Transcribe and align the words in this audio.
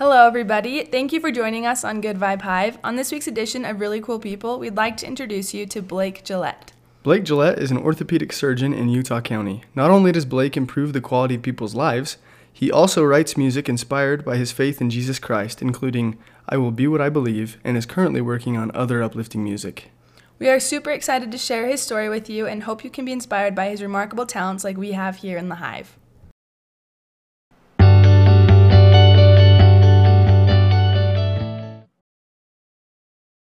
Hello, 0.00 0.26
everybody. 0.26 0.82
Thank 0.82 1.12
you 1.12 1.20
for 1.20 1.30
joining 1.30 1.66
us 1.66 1.84
on 1.84 2.00
Good 2.00 2.16
Vibe 2.16 2.40
Hive. 2.40 2.78
On 2.82 2.96
this 2.96 3.12
week's 3.12 3.26
edition 3.26 3.66
of 3.66 3.80
Really 3.80 4.00
Cool 4.00 4.18
People, 4.18 4.58
we'd 4.58 4.74
like 4.74 4.96
to 4.96 5.06
introduce 5.06 5.52
you 5.52 5.66
to 5.66 5.82
Blake 5.82 6.24
Gillette. 6.24 6.72
Blake 7.02 7.22
Gillette 7.22 7.58
is 7.58 7.70
an 7.70 7.76
orthopedic 7.76 8.32
surgeon 8.32 8.72
in 8.72 8.88
Utah 8.88 9.20
County. 9.20 9.62
Not 9.74 9.90
only 9.90 10.10
does 10.10 10.24
Blake 10.24 10.56
improve 10.56 10.94
the 10.94 11.02
quality 11.02 11.34
of 11.34 11.42
people's 11.42 11.74
lives, 11.74 12.16
he 12.50 12.72
also 12.72 13.04
writes 13.04 13.36
music 13.36 13.68
inspired 13.68 14.24
by 14.24 14.38
his 14.38 14.52
faith 14.52 14.80
in 14.80 14.88
Jesus 14.88 15.18
Christ, 15.18 15.60
including 15.60 16.16
I 16.48 16.56
Will 16.56 16.70
Be 16.70 16.86
What 16.88 17.02
I 17.02 17.10
Believe, 17.10 17.58
and 17.62 17.76
is 17.76 17.84
currently 17.84 18.22
working 18.22 18.56
on 18.56 18.74
other 18.74 19.02
uplifting 19.02 19.44
music. 19.44 19.90
We 20.38 20.48
are 20.48 20.60
super 20.60 20.92
excited 20.92 21.30
to 21.30 21.36
share 21.36 21.68
his 21.68 21.82
story 21.82 22.08
with 22.08 22.30
you 22.30 22.46
and 22.46 22.62
hope 22.62 22.84
you 22.84 22.88
can 22.88 23.04
be 23.04 23.12
inspired 23.12 23.54
by 23.54 23.68
his 23.68 23.82
remarkable 23.82 24.24
talents 24.24 24.64
like 24.64 24.78
we 24.78 24.92
have 24.92 25.16
here 25.16 25.36
in 25.36 25.50
the 25.50 25.56
Hive. 25.56 25.98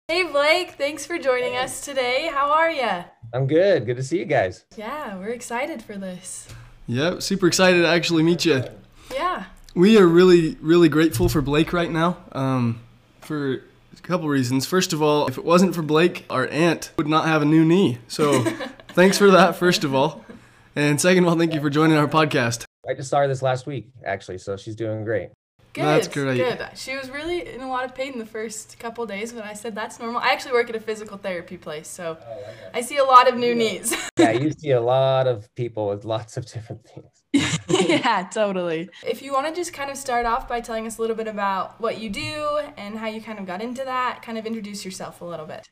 Hey 0.10 0.24
Blake, 0.24 0.72
thanks 0.72 1.06
for 1.06 1.20
joining 1.20 1.56
us 1.56 1.82
today. 1.82 2.32
How 2.34 2.50
are 2.50 2.72
you? 2.72 3.06
I'm 3.32 3.46
good. 3.46 3.86
Good 3.86 3.98
to 3.98 4.04
see 4.04 4.18
you 4.18 4.26
guys. 4.26 4.66
Yeah, 4.76 5.16
we're 5.20 5.30
excited 5.30 5.84
for 5.84 5.98
this. 6.00 6.48
Yep, 6.88 7.22
super 7.22 7.46
excited 7.46 7.84
to 7.84 7.88
actually 7.88 8.24
meet 8.24 8.44
you. 8.44 8.64
Yeah. 9.14 9.44
We 9.76 10.00
are 10.00 10.08
really, 10.08 10.58
really 10.62 10.90
grateful 10.90 11.30
for 11.30 11.44
Blake 11.44 11.74
right 11.74 11.92
now 11.92 12.18
um, 12.32 12.82
for 13.22 13.58
a 13.58 14.02
couple 14.02 14.28
reasons. 14.28 14.66
First 14.66 14.94
of 14.94 15.04
all, 15.04 15.28
if 15.28 15.38
it 15.38 15.46
wasn't 15.46 15.76
for 15.76 15.84
Blake, 15.84 16.26
our 16.28 16.48
aunt 16.48 16.92
would 16.98 17.08
not 17.08 17.28
have 17.28 17.44
a 17.44 17.46
new 17.46 17.64
knee. 17.64 18.00
So 18.08 18.42
thanks 18.88 19.16
for 19.16 19.30
that, 19.30 19.58
first 19.58 19.84
of 19.84 19.94
all. 19.94 20.26
And 20.76 21.00
second 21.00 21.24
of 21.24 21.30
all, 21.30 21.38
thank 21.38 21.54
you 21.54 21.62
for 21.62 21.70
joining 21.70 21.98
our 21.98 22.08
podcast. 22.08 22.66
I 22.90 22.96
just 22.96 23.12
saw 23.12 23.20
her 23.20 23.28
this 23.28 23.44
last 23.44 23.68
week, 23.68 23.92
actually, 24.04 24.40
so 24.40 24.58
she's 24.58 24.76
doing 24.76 25.04
great. 25.04 25.30
Good. 25.80 25.88
That's 25.88 26.08
great. 26.10 26.38
Good. 26.38 26.68
She 26.76 26.98
was 26.98 27.10
really 27.10 27.48
in 27.48 27.62
a 27.62 27.70
lot 27.70 27.86
of 27.86 27.96
pain 27.96 28.20
the 28.20 28.26
first 28.26 28.78
couple 28.80 29.06
days, 29.06 29.32
but 29.32 29.46
I 29.46 29.54
said 29.54 29.76
that's 29.76 29.98
normal. 29.98 30.20
I 30.20 30.30
actually 30.34 30.52
work 30.52 30.70
at 30.70 30.76
a 30.76 30.80
physical 30.80 31.18
therapy 31.18 31.56
place, 31.56 31.88
so 31.88 32.18
I 32.74 32.82
see 32.82 32.98
a 32.98 33.04
lot 33.04 33.30
of 33.30 33.38
new 33.38 33.56
knees. 33.56 33.96
Yeah, 34.20 34.32
you 34.32 34.52
see 34.52 34.72
a 34.72 34.82
lot 34.82 35.28
of 35.28 35.48
people 35.56 35.88
with 35.88 36.04
lots 36.04 36.36
of 36.36 36.46
different 36.46 36.86
things. 36.86 37.60
yeah, 37.70 38.28
totally. 38.30 38.90
If 39.08 39.22
you 39.22 39.32
want 39.32 39.48
to 39.48 39.54
just 39.54 39.72
kind 39.72 39.90
of 39.90 39.96
start 39.96 40.26
off 40.26 40.46
by 40.46 40.60
telling 40.60 40.86
us 40.86 40.98
a 40.98 41.02
little 41.02 41.16
bit 41.16 41.30
about 41.30 41.80
what 41.80 42.02
you 42.02 42.10
do 42.10 42.60
and 42.76 42.98
how 42.98 43.08
you 43.08 43.22
kind 43.22 43.40
of 43.40 43.46
got 43.46 43.62
into 43.62 43.86
that, 43.86 44.22
kind 44.22 44.38
of 44.38 44.46
introduce 44.46 44.84
yourself 44.84 45.22
a 45.22 45.26
little 45.26 45.46
bit. 45.46 45.70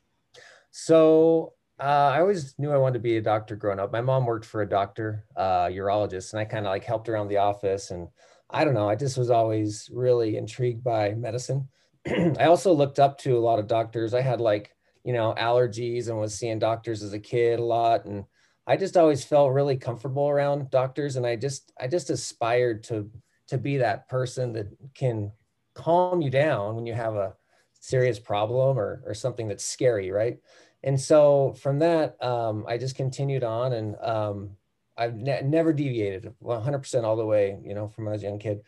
So, 0.70 1.52
uh, 1.78 2.12
I 2.14 2.20
always 2.20 2.58
knew 2.58 2.70
I 2.70 2.78
wanted 2.78 2.94
to 2.94 3.00
be 3.00 3.18
a 3.18 3.22
doctor 3.22 3.54
growing 3.54 3.80
up. 3.80 3.92
My 3.92 4.00
mom 4.00 4.24
worked 4.24 4.46
for 4.46 4.62
a 4.62 4.68
doctor, 4.68 5.26
uh, 5.36 5.66
urologist, 5.66 6.32
and 6.32 6.40
I 6.40 6.46
kind 6.46 6.64
of 6.64 6.70
like 6.70 6.84
helped 6.84 7.10
around 7.10 7.28
the 7.28 7.36
office. 7.36 7.90
And 7.90 8.08
I 8.50 8.64
don't 8.64 8.74
know, 8.74 8.88
I 8.88 8.94
just 8.94 9.18
was 9.18 9.30
always 9.30 9.90
really 9.92 10.36
intrigued 10.36 10.82
by 10.82 11.12
medicine. 11.14 11.68
I 12.06 12.44
also 12.44 12.72
looked 12.72 12.98
up 12.98 13.18
to 13.18 13.36
a 13.36 13.40
lot 13.40 13.58
of 13.58 13.66
doctors. 13.66 14.14
I 14.14 14.22
had 14.22 14.40
like, 14.40 14.74
you 15.04 15.12
know, 15.12 15.34
allergies 15.38 16.08
and 16.08 16.18
was 16.18 16.34
seeing 16.34 16.58
doctors 16.58 17.02
as 17.02 17.12
a 17.12 17.18
kid 17.18 17.58
a 17.58 17.64
lot. 17.64 18.04
And 18.06 18.24
I 18.66 18.76
just 18.76 18.96
always 18.96 19.24
felt 19.24 19.52
really 19.52 19.76
comfortable 19.76 20.28
around 20.28 20.70
doctors. 20.70 21.16
And 21.16 21.26
I 21.26 21.36
just, 21.36 21.72
I 21.80 21.86
just 21.86 22.10
aspired 22.10 22.84
to, 22.84 23.10
to 23.48 23.58
be 23.58 23.78
that 23.78 24.08
person 24.08 24.52
that 24.54 24.68
can 24.94 25.32
calm 25.74 26.22
you 26.22 26.30
down 26.30 26.74
when 26.74 26.86
you 26.86 26.94
have 26.94 27.14
a 27.14 27.34
serious 27.80 28.18
problem 28.18 28.78
or, 28.78 29.02
or 29.06 29.14
something 29.14 29.48
that's 29.48 29.64
scary. 29.64 30.10
Right. 30.10 30.38
And 30.82 31.00
so 31.00 31.54
from 31.60 31.80
that, 31.80 32.22
um, 32.22 32.64
I 32.68 32.78
just 32.78 32.96
continued 32.96 33.44
on 33.44 33.72
and 33.72 33.96
um, 34.00 34.50
I've 34.98 35.14
ne- 35.14 35.42
never 35.42 35.72
deviated 35.72 36.32
100% 36.42 37.04
all 37.04 37.16
the 37.16 37.24
way, 37.24 37.58
you 37.64 37.74
know, 37.74 37.88
from 37.88 38.04
when 38.04 38.12
I 38.12 38.14
was 38.14 38.22
a 38.22 38.26
young 38.26 38.38
kid. 38.38 38.62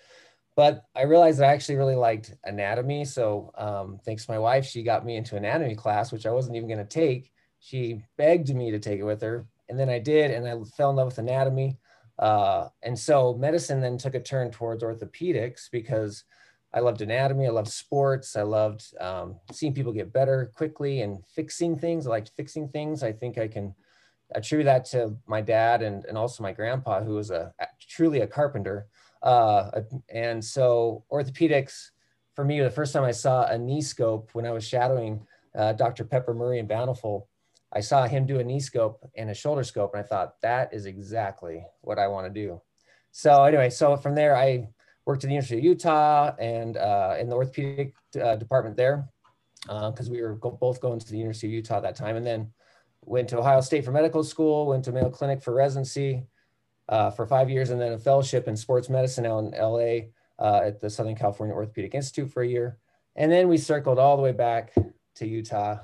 But 0.56 0.84
I 0.94 1.02
realized 1.02 1.40
I 1.40 1.46
actually 1.46 1.76
really 1.76 1.96
liked 1.96 2.34
anatomy. 2.44 3.04
So 3.04 3.50
um, 3.56 3.98
thanks 4.04 4.26
to 4.26 4.32
my 4.32 4.38
wife, 4.38 4.64
she 4.64 4.82
got 4.82 5.04
me 5.04 5.16
into 5.16 5.36
anatomy 5.36 5.74
class, 5.74 6.12
which 6.12 6.26
I 6.26 6.30
wasn't 6.30 6.56
even 6.56 6.68
going 6.68 6.78
to 6.78 6.84
take. 6.84 7.32
She 7.58 8.02
begged 8.16 8.54
me 8.54 8.70
to 8.70 8.78
take 8.78 9.00
it 9.00 9.04
with 9.04 9.20
her. 9.22 9.46
And 9.68 9.78
then 9.78 9.88
I 9.88 9.98
did, 9.98 10.30
and 10.30 10.46
I 10.48 10.56
fell 10.76 10.90
in 10.90 10.96
love 10.96 11.06
with 11.06 11.18
anatomy. 11.18 11.78
Uh, 12.18 12.68
and 12.82 12.98
so 12.98 13.34
medicine 13.34 13.80
then 13.80 13.96
took 13.96 14.14
a 14.14 14.20
turn 14.20 14.50
towards 14.50 14.82
orthopedics 14.82 15.70
because 15.70 16.24
I 16.72 16.80
loved 16.80 17.00
anatomy. 17.00 17.46
I 17.46 17.50
loved 17.50 17.68
sports. 17.68 18.36
I 18.36 18.42
loved 18.42 18.84
um, 19.00 19.36
seeing 19.52 19.74
people 19.74 19.92
get 19.92 20.12
better 20.12 20.52
quickly 20.54 21.02
and 21.02 21.24
fixing 21.34 21.78
things. 21.78 22.06
I 22.06 22.10
liked 22.10 22.32
fixing 22.36 22.68
things. 22.68 23.02
I 23.02 23.12
think 23.12 23.38
I 23.38 23.48
can 23.48 23.74
attribute 24.34 24.66
that 24.66 24.84
to 24.86 25.16
my 25.26 25.40
dad 25.40 25.82
and, 25.82 26.04
and 26.04 26.16
also 26.16 26.42
my 26.42 26.52
grandpa, 26.52 27.02
who 27.02 27.14
was 27.14 27.30
a, 27.30 27.52
truly 27.88 28.20
a 28.20 28.26
carpenter. 28.26 28.86
Uh, 29.22 29.82
and 30.08 30.44
so 30.44 31.04
orthopedics, 31.12 31.90
for 32.34 32.44
me, 32.44 32.60
the 32.60 32.70
first 32.70 32.92
time 32.92 33.04
I 33.04 33.10
saw 33.10 33.46
a 33.46 33.58
knee 33.58 33.82
scope 33.82 34.30
when 34.32 34.46
I 34.46 34.52
was 34.52 34.66
shadowing 34.66 35.26
uh, 35.56 35.72
Dr. 35.72 36.04
Pepper 36.04 36.32
Murray 36.32 36.58
and 36.58 36.68
Bountiful, 36.68 37.28
I 37.72 37.80
saw 37.80 38.06
him 38.06 38.26
do 38.26 38.40
a 38.40 38.44
knee 38.44 38.60
scope 38.60 39.08
and 39.16 39.30
a 39.30 39.34
shoulder 39.34 39.62
scope, 39.62 39.94
and 39.94 40.02
I 40.02 40.06
thought 40.06 40.40
that 40.42 40.72
is 40.72 40.86
exactly 40.86 41.64
what 41.82 41.98
I 41.98 42.08
want 42.08 42.26
to 42.26 42.32
do. 42.32 42.60
So 43.12 43.44
anyway, 43.44 43.70
so 43.70 43.96
from 43.96 44.14
there, 44.14 44.36
I 44.36 44.68
worked 45.06 45.24
at 45.24 45.28
the 45.28 45.34
University 45.34 45.58
of 45.58 45.64
Utah 45.64 46.34
and 46.38 46.76
uh, 46.76 47.16
in 47.18 47.28
the 47.28 47.36
orthopedic 47.36 47.94
uh, 48.20 48.36
department 48.36 48.76
there 48.76 49.08
because 49.62 50.08
uh, 50.08 50.12
we 50.12 50.22
were 50.22 50.36
go- 50.36 50.50
both 50.50 50.80
going 50.80 50.98
to 50.98 51.06
the 51.06 51.18
University 51.18 51.48
of 51.48 51.52
Utah 51.52 51.76
at 51.76 51.82
that 51.82 51.96
time, 51.96 52.16
and 52.16 52.26
then 52.26 52.52
went 53.04 53.28
to 53.28 53.38
Ohio 53.38 53.60
State 53.60 53.84
for 53.84 53.92
medical 53.92 54.22
school, 54.22 54.66
went 54.66 54.84
to 54.84 54.92
Mayo 54.92 55.10
Clinic 55.10 55.42
for 55.42 55.54
residency 55.54 56.26
uh, 56.88 57.10
for 57.10 57.26
five 57.26 57.48
years, 57.48 57.70
and 57.70 57.80
then 57.80 57.92
a 57.92 57.98
fellowship 57.98 58.48
in 58.48 58.56
sports 58.56 58.88
medicine 58.88 59.26
out 59.26 59.38
in 59.38 59.50
LA 59.52 60.10
uh, 60.38 60.62
at 60.64 60.80
the 60.80 60.90
Southern 60.90 61.14
California 61.14 61.54
Orthopedic 61.54 61.94
Institute 61.94 62.30
for 62.32 62.42
a 62.42 62.48
year. 62.48 62.78
And 63.16 63.30
then 63.30 63.48
we 63.48 63.58
circled 63.58 63.98
all 63.98 64.16
the 64.16 64.22
way 64.22 64.32
back 64.32 64.72
to 65.16 65.26
Utah 65.26 65.78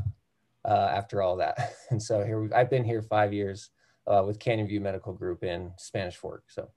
uh, 0.65 0.91
after 0.93 1.23
all 1.23 1.37
that. 1.37 1.75
And 1.91 2.03
so 2.03 2.25
here 2.25 2.41
we, 2.41 2.53
I've 2.53 2.69
been 2.69 2.85
here 2.85 3.01
five 3.01 3.33
years 3.33 3.71
uh, 4.09 4.25
with 4.27 4.41
Canyon 4.41 4.67
View 4.67 4.81
Medical 4.81 5.13
Group 5.13 5.45
in 5.45 5.73
Spanish 5.79 6.17
Fork. 6.17 6.45
So. 6.49 6.69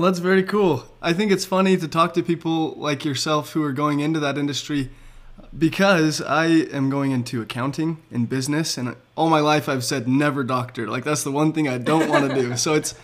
That's 0.00 0.18
very 0.18 0.42
cool. 0.42 0.84
I 1.00 1.12
think 1.12 1.30
it's 1.30 1.44
funny 1.44 1.76
to 1.76 1.86
talk 1.86 2.14
to 2.14 2.22
people 2.22 2.72
like 2.72 3.04
yourself 3.04 3.52
who 3.52 3.62
are 3.62 3.72
going 3.72 4.00
into 4.00 4.18
that 4.20 4.38
industry 4.38 4.90
because 5.56 6.20
I 6.20 6.46
am 6.46 6.90
going 6.90 7.10
into 7.10 7.42
accounting 7.42 7.98
and 8.10 8.28
business, 8.28 8.76
and 8.78 8.96
all 9.16 9.28
my 9.28 9.40
life 9.40 9.68
I've 9.68 9.84
said 9.84 10.08
never 10.08 10.44
doctor. 10.44 10.88
Like 10.88 11.04
that's 11.04 11.24
the 11.24 11.30
one 11.30 11.52
thing 11.52 11.68
I 11.68 11.78
don't 11.78 12.08
want 12.08 12.28
to 12.28 12.34
do. 12.34 12.56
So 12.60 12.74
it's 12.74 12.94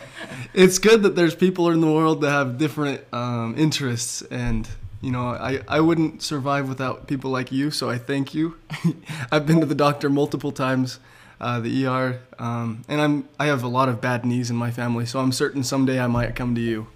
it's 0.55 0.79
good 0.79 1.03
that 1.03 1.17
there's 1.17 1.35
people 1.35 1.71
in 1.71 1.81
the 1.81 1.91
world 1.91 2.21
that 2.21 2.31
have 2.31 2.59
different 2.59 3.01
um, 3.13 3.55
interests, 3.57 4.23
and 4.23 4.69
you 5.01 5.11
know 5.11 5.29
I 5.29 5.61
I 5.69 5.81
wouldn't 5.81 6.23
survive 6.23 6.69
without 6.69 7.07
people 7.07 7.31
like 7.31 7.53
you. 7.53 7.71
So 7.71 7.89
I 7.89 7.99
thank 7.99 8.35
you. 8.35 8.57
I've 9.33 9.47
been 9.47 9.61
to 9.61 9.67
the 9.67 9.75
doctor 9.75 10.11
multiple 10.11 10.53
times, 10.53 10.99
uh, 11.41 11.61
the 11.61 11.87
ER, 11.87 12.21
um, 12.39 12.85
and 12.89 13.01
I'm 13.01 13.29
I 13.39 13.47
have 13.47 13.63
a 13.63 13.69
lot 13.69 13.89
of 13.89 14.01
bad 14.01 14.25
knees 14.27 14.51
in 14.51 14.57
my 14.57 14.71
family, 14.71 15.07
so 15.07 15.21
I'm 15.21 15.33
certain 15.33 15.63
someday 15.65 16.01
I 16.01 16.07
might 16.07 16.35
come 16.35 16.55
to 16.55 16.61
you. 16.61 16.89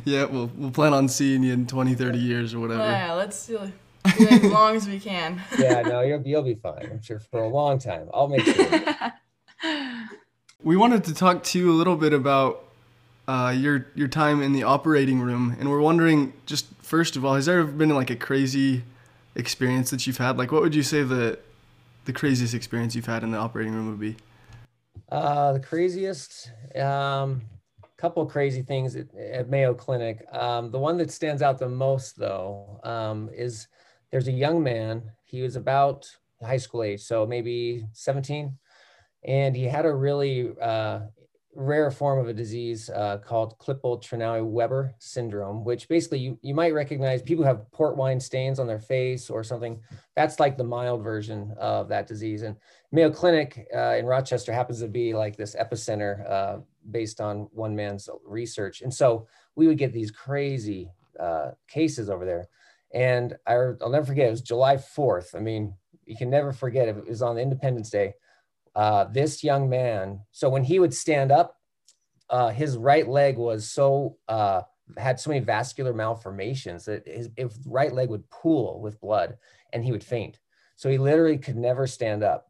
yeah, 0.05 0.25
we'll, 0.25 0.51
we'll 0.57 0.71
plan 0.71 0.93
on 0.93 1.09
seeing 1.09 1.43
you 1.43 1.53
in 1.53 1.67
20, 1.67 1.95
30 1.95 2.19
years 2.19 2.55
or 2.55 2.61
whatever. 2.61 2.83
Yeah, 2.83 3.13
let's 3.15 3.47
do 3.47 3.59
it 3.59 3.73
as 4.05 4.45
long 4.45 4.77
as 4.77 4.89
we 4.89 4.99
can. 4.99 5.43
yeah, 5.59 5.83
no, 5.83 6.01
you'll, 6.01 6.19
be, 6.19 6.31
you'll 6.31 6.43
be 6.43 6.55
fine. 6.55 6.89
I'm 6.91 7.03
sure 7.03 7.19
for 7.19 7.43
a 7.43 7.49
long 7.49 7.79
time. 7.79 8.09
I'll 8.13 8.29
make 8.29 8.45
sure. 8.45 9.13
we 10.63 10.77
wanted 10.77 11.05
to 11.05 11.15
talk 11.15 11.43
to 11.45 11.59
you 11.59 11.71
a 11.71 11.75
little 11.75 11.97
bit 11.97 12.13
about 12.13 12.65
uh, 13.29 13.55
your 13.57 13.87
your 13.95 14.09
time 14.09 14.43
in 14.43 14.53
the 14.53 14.65
operating 14.65 15.21
room, 15.21 15.57
and 15.59 15.71
we're 15.71 15.81
wondering, 15.81 16.33
just 16.47 16.67
first 16.83 17.17
of 17.17 17.25
all, 17.25 17.35
has 17.35 17.47
there 17.47 17.61
ever 17.61 17.71
been 17.71 17.91
like 17.91 18.11
a 18.11 18.17
crazy 18.17 18.83
experience 19.35 19.91
that 19.91 20.07
you've 20.07 20.19
had? 20.19 20.37
Like, 20.37 20.51
what 20.51 20.63
would 20.63 20.75
you 20.75 20.83
say 20.83 21.03
the 21.03 21.39
the 22.07 22.13
craziest 22.13 22.55
experience 22.55 22.95
you've 22.95 23.07
had 23.07 23.23
in 23.23 23.31
the 23.31 23.39
operating 23.39 23.75
room 23.75 23.89
would 23.89 24.01
be? 24.01 24.17
Uh, 25.11 25.53
the 25.53 25.61
craziest. 25.61 26.51
Um, 26.77 27.43
couple 28.01 28.25
crazy 28.25 28.63
things 28.63 28.97
at, 28.97 29.15
at 29.15 29.51
Mayo 29.51 29.75
Clinic. 29.75 30.25
Um, 30.33 30.71
the 30.71 30.79
one 30.79 30.97
that 30.97 31.11
stands 31.11 31.43
out 31.43 31.59
the 31.59 31.69
most, 31.69 32.17
though, 32.17 32.81
um, 32.83 33.29
is 33.33 33.69
there's 34.11 34.29
a 34.29 34.33
young 34.33 34.63
man. 34.63 35.03
He 35.25 35.43
was 35.43 35.57
about 35.57 36.11
high 36.43 36.57
school 36.57 36.83
age, 36.83 37.03
so 37.03 37.27
maybe 37.27 37.87
17, 37.93 38.57
and 39.25 39.55
he 39.55 39.65
had 39.65 39.85
a 39.85 39.95
really 39.95 40.53
uh, 40.61 41.01
rare 41.55 41.91
form 41.91 42.19
of 42.19 42.29
a 42.29 42.33
disease 42.33 42.89
uh, 42.89 43.19
called 43.19 43.59
Klippel-Trenaunay-Weber 43.59 44.95
syndrome, 44.99 45.63
which 45.63 45.87
basically 45.89 46.21
you, 46.21 46.39
you 46.41 46.55
might 46.55 46.73
recognize 46.73 47.21
people 47.21 47.45
have 47.45 47.71
port 47.71 47.97
wine 47.97 48.19
stains 48.21 48.59
on 48.59 48.67
their 48.67 48.79
face 48.79 49.29
or 49.29 49.45
something. 49.45 49.79
That's 50.17 50.41
like 50.41 50.57
the 50.57 50.65
mild 50.65 51.03
version 51.03 51.53
of 51.59 51.89
that 51.89 52.07
disease. 52.07 52.43
And 52.43 52.57
Mayo 52.93 53.11
Clinic 53.11 53.67
uh, 53.75 53.97
in 53.99 54.07
Rochester 54.07 54.53
happens 54.53 54.81
to 54.81 54.89
be 54.89 55.13
like 55.13 55.37
this 55.37 55.55
epicenter 55.55 56.31
uh, 56.31 56.59
based 56.91 57.21
on 57.21 57.49
one 57.53 57.75
man's 57.75 58.09
research. 58.25 58.83
And 58.83 58.93
so 58.93 59.27
we 59.57 59.67
would 59.67 59.79
get 59.79 59.93
these 59.93 60.11
crazy 60.11 60.91
uh, 61.19 61.53
cases 61.69 62.09
over 62.09 62.25
there. 62.25 62.49
And 62.93 63.37
I, 63.47 63.57
will 63.57 63.91
never 63.91 64.07
forget, 64.07 64.29
it 64.29 64.33
was 64.33 64.43
July 64.43 64.77
4th. 64.77 65.35
I 65.35 65.41
mean, 65.41 65.75
you 66.05 66.17
can 66.17 66.31
never 66.31 66.53
forget 66.53 66.89
it. 66.89 67.09
Was 67.09 67.23
on 67.23 67.39
Independence 67.39 67.91
Day. 67.91 68.15
Uh, 68.75 69.05
this 69.05 69.45
young 69.45 69.69
man, 69.69 70.21
so 70.33 70.49
when 70.49 70.65
he 70.65 70.79
would 70.79 70.95
stand 70.95 71.31
up, 71.31 71.57
uh, 72.29 72.51
his 72.51 72.77
right 72.77 73.09
leg 73.09 73.37
was 73.37 73.71
so 73.71 74.17
uh, 74.29 74.63
had 74.97 75.21
so 75.21 75.31
many 75.31 75.41
vascular 75.41 75.93
malformations 75.93 76.85
that 76.85 77.07
his, 77.07 77.29
his 77.37 77.59
right 77.67 77.93
leg 77.93 78.09
would 78.09 78.29
pool 78.31 78.81
with 78.81 79.01
blood 79.01 79.37
and 79.73 79.85
he 79.85 79.93
would 79.93 80.05
faint. 80.05 80.39
So 80.77 80.89
he 80.89 80.99
literally 80.99 81.39
could 81.39 81.57
never 81.57 81.87
stand 81.87 82.23
up. 82.23 82.50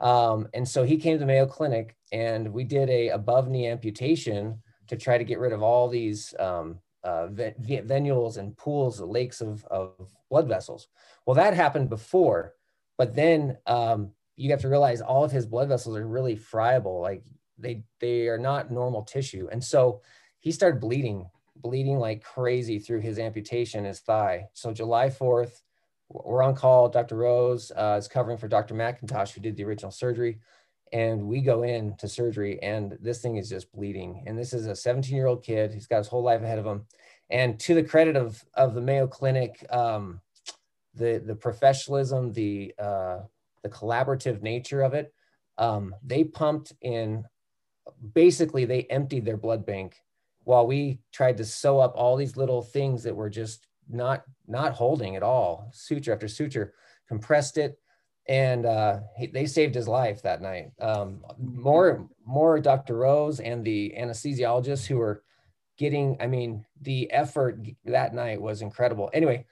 Um, 0.00 0.48
and 0.54 0.68
so 0.68 0.82
he 0.82 0.96
came 0.96 1.18
to 1.18 1.26
Mayo 1.26 1.46
Clinic 1.46 1.96
and 2.12 2.52
we 2.52 2.64
did 2.64 2.90
a 2.90 3.08
above 3.08 3.48
knee 3.48 3.68
amputation 3.68 4.60
to 4.88 4.96
try 4.96 5.18
to 5.18 5.24
get 5.24 5.38
rid 5.38 5.52
of 5.52 5.62
all 5.62 5.88
these 5.88 6.34
um, 6.38 6.80
uh, 7.02 7.28
venules 7.28 8.38
and 8.38 8.56
pools, 8.56 9.00
lakes 9.00 9.40
of, 9.40 9.64
of 9.66 10.10
blood 10.30 10.48
vessels. 10.48 10.88
Well, 11.26 11.36
that 11.36 11.54
happened 11.54 11.88
before, 11.88 12.54
but 12.98 13.14
then 13.14 13.58
um, 13.66 14.12
you 14.36 14.50
have 14.50 14.60
to 14.62 14.68
realize 14.68 15.00
all 15.00 15.24
of 15.24 15.32
his 15.32 15.46
blood 15.46 15.68
vessels 15.68 15.96
are 15.96 16.06
really 16.06 16.36
friable. 16.36 17.00
Like 17.00 17.22
they, 17.58 17.84
they 18.00 18.28
are 18.28 18.38
not 18.38 18.70
normal 18.70 19.02
tissue. 19.02 19.48
And 19.50 19.62
so 19.62 20.02
he 20.40 20.50
started 20.50 20.80
bleeding, 20.80 21.28
bleeding 21.56 21.98
like 21.98 22.22
crazy 22.22 22.78
through 22.78 23.00
his 23.00 23.18
amputation, 23.18 23.84
his 23.84 24.00
thigh. 24.00 24.46
So 24.54 24.72
July 24.72 25.08
4th, 25.08 25.60
we're 26.14 26.42
on 26.42 26.54
call. 26.54 26.88
Dr. 26.88 27.16
Rose 27.16 27.72
uh, 27.74 27.96
is 27.98 28.08
covering 28.08 28.38
for 28.38 28.48
Dr. 28.48 28.74
McIntosh, 28.74 29.32
who 29.32 29.40
did 29.40 29.56
the 29.56 29.64
original 29.64 29.90
surgery. 29.90 30.38
And 30.92 31.26
we 31.26 31.40
go 31.40 31.64
in 31.64 31.96
to 31.96 32.06
surgery, 32.06 32.62
and 32.62 32.96
this 33.00 33.20
thing 33.20 33.36
is 33.36 33.48
just 33.48 33.72
bleeding. 33.72 34.22
And 34.26 34.38
this 34.38 34.52
is 34.52 34.66
a 34.66 34.76
17 34.76 35.14
year 35.14 35.26
old 35.26 35.42
kid. 35.42 35.72
He's 35.72 35.88
got 35.88 35.98
his 35.98 36.06
whole 36.06 36.22
life 36.22 36.42
ahead 36.42 36.58
of 36.58 36.66
him. 36.66 36.86
And 37.30 37.58
to 37.60 37.74
the 37.74 37.82
credit 37.82 38.16
of, 38.16 38.44
of 38.54 38.74
the 38.74 38.80
Mayo 38.80 39.08
Clinic, 39.08 39.66
um, 39.70 40.20
the, 40.94 41.20
the 41.24 41.34
professionalism, 41.34 42.32
the, 42.32 42.74
uh, 42.78 43.20
the 43.62 43.68
collaborative 43.70 44.40
nature 44.40 44.82
of 44.82 44.94
it, 44.94 45.12
um, 45.58 45.94
they 46.04 46.22
pumped 46.22 46.72
in 46.80 47.24
basically, 48.12 48.64
they 48.64 48.82
emptied 48.84 49.24
their 49.24 49.36
blood 49.36 49.66
bank 49.66 49.96
while 50.44 50.66
we 50.66 51.00
tried 51.12 51.38
to 51.38 51.44
sew 51.44 51.80
up 51.80 51.94
all 51.96 52.16
these 52.16 52.36
little 52.36 52.62
things 52.62 53.02
that 53.02 53.16
were 53.16 53.30
just 53.30 53.66
not 53.88 54.24
not 54.46 54.72
holding 54.72 55.16
at 55.16 55.22
all, 55.22 55.70
suture 55.72 56.12
after 56.12 56.28
suture, 56.28 56.74
compressed 57.08 57.58
it, 57.58 57.78
and 58.26 58.66
uh, 58.66 59.00
he, 59.16 59.26
they 59.26 59.46
saved 59.46 59.74
his 59.74 59.88
life 59.88 60.22
that 60.22 60.42
night. 60.42 60.72
Um, 60.80 61.24
more 61.38 62.08
more 62.26 62.60
Dr. 62.60 62.96
Rose 62.96 63.40
and 63.40 63.64
the 63.64 63.94
anesthesiologists 63.98 64.86
who 64.86 64.96
were 64.96 65.22
getting, 65.76 66.16
I 66.20 66.26
mean, 66.26 66.64
the 66.80 67.10
effort 67.10 67.58
that 67.84 68.14
night 68.14 68.40
was 68.40 68.62
incredible. 68.62 69.10
Anyway, 69.12 69.44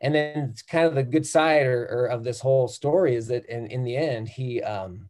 and 0.00 0.14
then 0.14 0.50
it's 0.50 0.62
kind 0.62 0.86
of 0.86 0.94
the 0.94 1.02
good 1.02 1.26
side 1.26 1.66
or, 1.66 1.84
or 1.84 2.06
of 2.06 2.24
this 2.24 2.40
whole 2.40 2.68
story 2.68 3.14
is 3.14 3.28
that 3.28 3.46
in, 3.46 3.66
in 3.66 3.84
the 3.84 3.96
end, 3.96 4.28
he 4.28 4.62
um, 4.62 5.08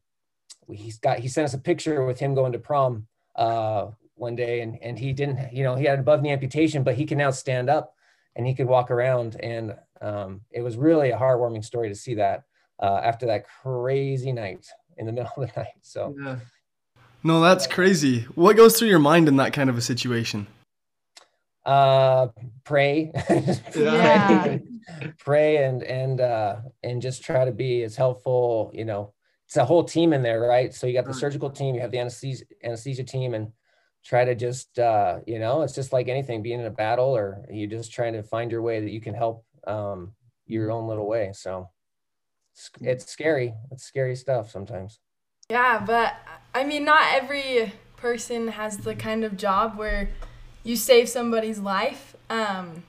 he's 0.71 0.99
got 0.99 1.19
he 1.19 1.29
sent 1.29 1.47
us 1.47 1.55
a 1.55 1.59
picture 1.59 2.05
with 2.05 2.19
him 2.19 2.35
going 2.35 2.53
to 2.53 2.59
prom 2.59 3.07
uh, 3.35 3.87
one 4.15 4.37
day, 4.37 4.61
and 4.61 4.79
and 4.83 4.99
he 4.99 5.13
didn't, 5.13 5.53
you 5.53 5.65
know, 5.65 5.75
he 5.75 5.85
had 5.85 5.99
above 5.99 6.23
knee 6.23 6.31
amputation, 6.31 6.83
but 6.83 6.95
he 6.95 7.05
can 7.05 7.19
now 7.19 7.31
stand 7.31 7.69
up 7.71 7.95
and 8.37 8.47
he 8.47 8.55
could 8.55 8.67
walk 8.67 8.91
around. 8.91 9.37
And 9.41 9.75
um, 10.01 10.43
it 10.51 10.61
was 10.61 10.77
really 10.77 11.11
a 11.11 11.19
heartwarming 11.19 11.65
story 11.65 11.89
to 11.89 11.95
see 11.95 12.15
that 12.15 12.45
uh, 12.81 13.01
after 13.03 13.27
that 13.27 13.47
crazy 13.63 14.31
night 14.31 14.67
in 14.97 15.07
the 15.07 15.13
middle 15.13 15.33
of 15.37 15.53
the 15.53 15.61
night. 15.61 15.73
So, 15.83 16.15
yeah. 16.23 16.37
no, 17.25 17.41
that's 17.41 17.67
crazy. 17.67 18.21
What 18.35 18.57
goes 18.57 18.79
through 18.79 18.89
your 18.89 18.99
mind 18.99 19.27
in 19.27 19.37
that 19.37 19.53
kind 19.53 19.71
of 19.71 19.77
a 19.77 19.83
situation? 19.83 20.47
Uh, 21.65 22.29
pray, 22.63 23.11
yeah. 23.75 24.59
pray, 25.19 25.65
and 25.65 25.83
and 25.83 26.21
uh, 26.21 26.57
and 26.85 27.03
just 27.03 27.25
try 27.25 27.45
to 27.45 27.51
be 27.51 27.83
as 27.83 27.97
helpful. 27.97 28.71
You 28.73 28.85
know, 28.85 29.15
it's 29.47 29.57
a 29.57 29.65
whole 29.65 29.83
team 29.83 30.13
in 30.13 30.23
there, 30.23 30.41
right? 30.43 30.73
So 30.73 30.87
you 30.87 30.93
got 30.93 31.07
the 31.07 31.13
surgical 31.13 31.51
team, 31.51 31.75
you 31.75 31.81
have 31.81 31.91
the 31.91 31.99
anesthesia 31.99 32.45
anesthesia 32.63 33.03
team, 33.03 33.35
and 33.35 33.51
try 34.07 34.25
to 34.25 34.35
just 34.35 34.79
uh, 34.79 35.19
you 35.27 35.39
know 35.39 35.63
it's 35.63 35.75
just 35.75 35.93
like 35.93 36.09
anything 36.09 36.43
being 36.43 36.61
in 36.61 36.67
a 36.67 36.71
battle 36.71 37.17
or 37.17 37.45
you're 37.51 37.69
just 37.69 37.93
trying 37.93 38.13
to 38.13 38.23
find 38.23 38.51
your 38.53 38.63
way 38.63 38.81
that 38.81 38.91
you 38.91 39.01
can 39.01 39.15
help 39.15 39.45
um, 39.67 40.13
your 40.47 40.71
own 40.71 40.87
little 40.87 41.09
way. 41.09 41.33
So 41.35 41.71
it's, 42.55 42.71
it's 42.81 43.13
scary. 43.13 43.55
It's 43.73 43.85
scary 43.85 44.15
stuff 44.15 44.51
sometimes. 44.51 45.01
Yeah 45.51 45.83
but 45.85 46.15
i 46.55 46.65
mean 46.65 46.85
not 46.85 47.03
every 47.13 47.73
person 47.97 48.49
has 48.49 48.79
the 48.79 48.95
kind 48.95 49.25
of 49.25 49.37
job 49.37 49.79
where 49.79 50.11
you 50.65 50.77
save 50.77 51.09
somebody's 51.09 51.59
life. 51.59 52.17
Um, 52.29 52.83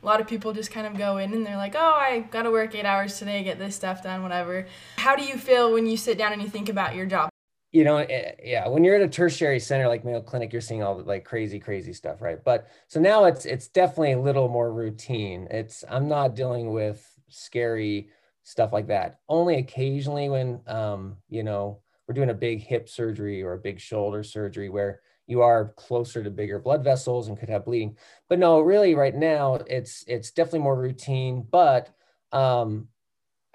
a 0.00 0.06
lot 0.06 0.20
of 0.20 0.28
people 0.28 0.52
just 0.52 0.70
kind 0.70 0.86
of 0.86 0.96
go 0.96 1.16
in 1.16 1.32
and 1.34 1.44
they're 1.44 1.56
like 1.56 1.74
oh 1.76 1.96
i 2.08 2.20
gotta 2.30 2.52
work 2.52 2.72
eight 2.76 2.84
hours 2.84 3.18
today 3.18 3.42
get 3.42 3.58
this 3.58 3.74
stuff 3.74 4.02
done 4.02 4.22
whatever. 4.22 4.66
How 4.96 5.16
do 5.16 5.24
you 5.24 5.36
feel 5.36 5.72
when 5.72 5.86
you 5.86 5.96
sit 5.96 6.18
down 6.18 6.32
and 6.32 6.42
you 6.42 6.48
think 6.48 6.68
about 6.68 6.94
your 6.94 7.06
job 7.06 7.30
you 7.70 7.84
know, 7.84 7.98
eh, 7.98 8.32
yeah, 8.42 8.68
when 8.68 8.82
you're 8.82 8.96
at 8.96 9.02
a 9.02 9.08
tertiary 9.08 9.60
center 9.60 9.88
like 9.88 10.04
Mayo 10.04 10.20
Clinic, 10.22 10.52
you're 10.52 10.62
seeing 10.62 10.82
all 10.82 10.96
the 10.96 11.04
like 11.04 11.24
crazy, 11.24 11.58
crazy 11.60 11.92
stuff, 11.92 12.22
right? 12.22 12.42
But 12.42 12.68
so 12.88 13.00
now 13.00 13.24
it's 13.24 13.44
it's 13.44 13.68
definitely 13.68 14.12
a 14.12 14.20
little 14.20 14.48
more 14.48 14.72
routine. 14.72 15.48
It's 15.50 15.84
I'm 15.88 16.08
not 16.08 16.34
dealing 16.34 16.72
with 16.72 17.06
scary 17.28 18.08
stuff 18.42 18.72
like 18.72 18.86
that. 18.86 19.20
Only 19.28 19.56
occasionally 19.56 20.28
when 20.30 20.60
um, 20.66 21.16
you 21.28 21.42
know, 21.42 21.80
we're 22.06 22.14
doing 22.14 22.30
a 22.30 22.34
big 22.34 22.60
hip 22.60 22.88
surgery 22.88 23.42
or 23.42 23.52
a 23.52 23.58
big 23.58 23.80
shoulder 23.80 24.22
surgery 24.22 24.70
where 24.70 25.00
you 25.26 25.42
are 25.42 25.74
closer 25.76 26.24
to 26.24 26.30
bigger 26.30 26.58
blood 26.58 26.82
vessels 26.82 27.28
and 27.28 27.38
could 27.38 27.50
have 27.50 27.66
bleeding. 27.66 27.98
But 28.30 28.38
no, 28.38 28.60
really 28.60 28.94
right 28.94 29.14
now 29.14 29.56
it's 29.66 30.04
it's 30.08 30.30
definitely 30.30 30.60
more 30.60 30.80
routine, 30.80 31.46
but 31.50 31.90
um 32.32 32.88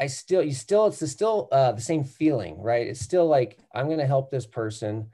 I 0.03 0.07
still, 0.07 0.44
you 0.44 0.51
still, 0.51 0.88
it's 0.88 1.09
still 1.09 1.47
uh, 1.53 1.71
the 1.71 1.81
same 1.81 2.03
feeling, 2.03 2.61
right? 2.61 2.85
It's 2.85 3.00
still 3.00 3.25
like 3.25 3.57
I'm 3.73 3.85
going 3.85 4.00
to 4.00 4.05
help 4.05 4.29
this 4.29 4.45
person. 4.45 5.07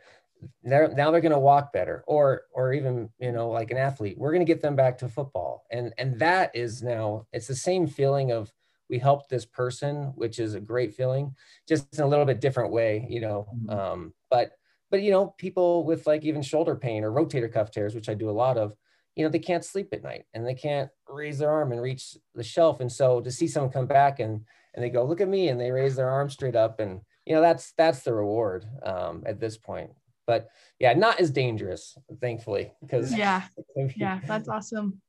They're, 0.64 0.88
now 0.88 1.12
they're 1.12 1.22
going 1.22 1.32
to 1.32 1.38
walk 1.38 1.72
better, 1.72 2.04
or 2.08 2.46
or 2.54 2.74
even 2.74 3.10
you 3.20 3.32
know 3.32 3.52
like 3.52 3.70
an 3.70 3.78
athlete, 3.78 4.18
we're 4.18 4.32
going 4.32 4.46
to 4.46 4.52
get 4.52 4.64
them 4.64 4.76
back 4.76 4.98
to 4.98 5.08
football, 5.08 5.66
and 5.70 5.94
and 6.00 6.18
that 6.20 6.56
is 6.56 6.82
now 6.82 7.28
it's 7.34 7.46
the 7.46 7.56
same 7.56 7.86
feeling 7.86 8.32
of 8.32 8.52
we 8.90 8.98
helped 8.98 9.30
this 9.30 9.46
person, 9.46 10.12
which 10.16 10.40
is 10.40 10.56
a 10.56 10.60
great 10.60 10.96
feeling, 10.96 11.36
just 11.68 12.00
in 12.00 12.04
a 12.04 12.08
little 12.08 12.26
bit 12.26 12.42
different 12.42 12.72
way, 12.72 13.06
you 13.08 13.22
know. 13.22 13.48
Mm-hmm. 13.54 13.70
Um, 13.70 14.14
but 14.32 14.54
but 14.90 15.04
you 15.04 15.12
know 15.12 15.36
people 15.38 15.84
with 15.84 16.08
like 16.08 16.24
even 16.24 16.42
shoulder 16.42 16.76
pain 16.76 17.04
or 17.04 17.12
rotator 17.12 17.52
cuff 17.54 17.70
tears, 17.70 17.94
which 17.94 18.10
I 18.10 18.16
do 18.16 18.30
a 18.30 18.40
lot 18.44 18.58
of, 18.58 18.74
you 19.16 19.24
know 19.24 19.30
they 19.30 19.38
can't 19.38 19.64
sleep 19.64 19.90
at 19.94 20.02
night 20.02 20.24
and 20.34 20.48
they 20.48 20.56
can't 20.56 20.90
raise 21.08 21.38
their 21.38 21.52
arm 21.52 21.74
and 21.74 21.82
reach 21.82 22.18
the 22.34 22.44
shelf, 22.44 22.80
and 22.80 22.92
so 22.92 23.22
to 23.22 23.30
see 23.30 23.48
someone 23.48 23.72
come 23.72 23.88
back 23.88 24.20
and 24.20 24.46
and 24.74 24.84
they 24.84 24.90
go, 24.90 25.04
look 25.06 25.22
at 25.22 25.28
me, 25.28 25.50
and 25.50 25.60
they 25.60 25.72
raise 25.72 25.96
their 25.96 26.10
arm 26.10 26.30
straight 26.30 26.56
up, 26.56 26.80
and 26.80 27.02
you 27.26 27.36
know 27.36 27.42
that's 27.42 27.74
that's 27.78 28.02
the 28.02 28.14
reward 28.14 28.66
um, 28.84 29.24
at 29.26 29.40
this 29.40 29.58
point. 29.58 29.92
But 30.28 30.50
yeah, 30.80 30.94
not 30.94 31.20
as 31.20 31.32
dangerous, 31.32 31.98
thankfully, 32.22 32.72
because 32.82 33.14
yeah, 33.14 33.44
yeah, 33.96 34.20
that's 34.26 34.48
awesome. 34.48 35.02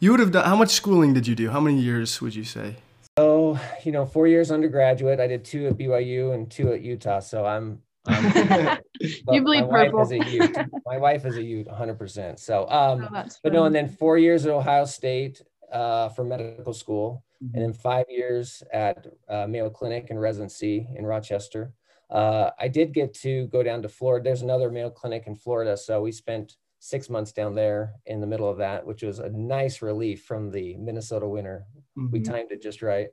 You 0.00 0.10
would 0.10 0.20
have 0.20 0.32
done. 0.32 0.44
How 0.44 0.56
much 0.56 0.70
schooling 0.70 1.12
did 1.14 1.26
you 1.26 1.34
do? 1.34 1.50
How 1.50 1.60
many 1.60 1.80
years 1.80 2.20
would 2.20 2.34
you 2.34 2.44
say? 2.44 2.76
So 3.18 3.58
you 3.84 3.92
know, 3.92 4.06
four 4.06 4.26
years 4.26 4.50
undergraduate. 4.50 5.20
I 5.20 5.26
did 5.26 5.44
two 5.44 5.66
at 5.66 5.76
BYU 5.76 6.34
and 6.34 6.50
two 6.50 6.72
at 6.72 6.80
Utah. 6.80 7.20
So 7.20 7.44
I'm. 7.44 7.82
you 8.08 9.42
bleed 9.44 9.62
my 9.62 9.84
purple. 9.84 10.00
Wife 10.00 10.12
is 10.12 10.26
a 10.26 10.30
Ute. 10.30 10.56
My 10.86 10.98
wife 10.98 11.24
is 11.24 11.36
a 11.36 11.42
Ute, 11.42 11.68
100%. 11.68 12.36
So, 12.40 12.68
um, 12.68 13.08
oh, 13.14 13.24
but 13.44 13.52
no, 13.52 13.64
and 13.64 13.72
then 13.72 13.88
four 13.88 14.18
years 14.18 14.44
at 14.44 14.50
Ohio 14.50 14.86
State 14.86 15.40
uh, 15.72 16.08
for 16.08 16.24
medical 16.24 16.72
school 16.72 17.22
mm-hmm. 17.42 17.54
and 17.54 17.62
then 17.64 17.72
five 17.72 18.06
years 18.08 18.62
at 18.72 19.06
uh, 19.28 19.46
Mayo 19.46 19.70
Clinic 19.70 20.08
in 20.10 20.18
residency 20.18 20.88
in 20.94 21.04
Rochester. 21.06 21.72
Uh, 22.10 22.50
I 22.58 22.68
did 22.68 22.92
get 22.92 23.14
to 23.14 23.46
go 23.46 23.62
down 23.62 23.82
to 23.82 23.88
Florida. 23.88 24.24
There's 24.24 24.42
another 24.42 24.70
Mayo 24.70 24.90
Clinic 24.90 25.24
in 25.26 25.34
Florida, 25.34 25.76
so 25.76 26.02
we 26.02 26.12
spent 26.12 26.56
six 26.78 27.08
months 27.08 27.32
down 27.32 27.54
there 27.54 27.94
in 28.06 28.20
the 28.20 28.26
middle 28.26 28.48
of 28.48 28.58
that, 28.58 28.84
which 28.84 29.02
was 29.02 29.20
a 29.20 29.30
nice 29.30 29.82
relief 29.82 30.24
from 30.24 30.50
the 30.50 30.76
Minnesota 30.76 31.28
winter. 31.28 31.64
Mm-hmm. 31.96 32.10
We 32.10 32.20
timed 32.20 32.50
it 32.50 32.60
just 32.60 32.82
right. 32.82 33.08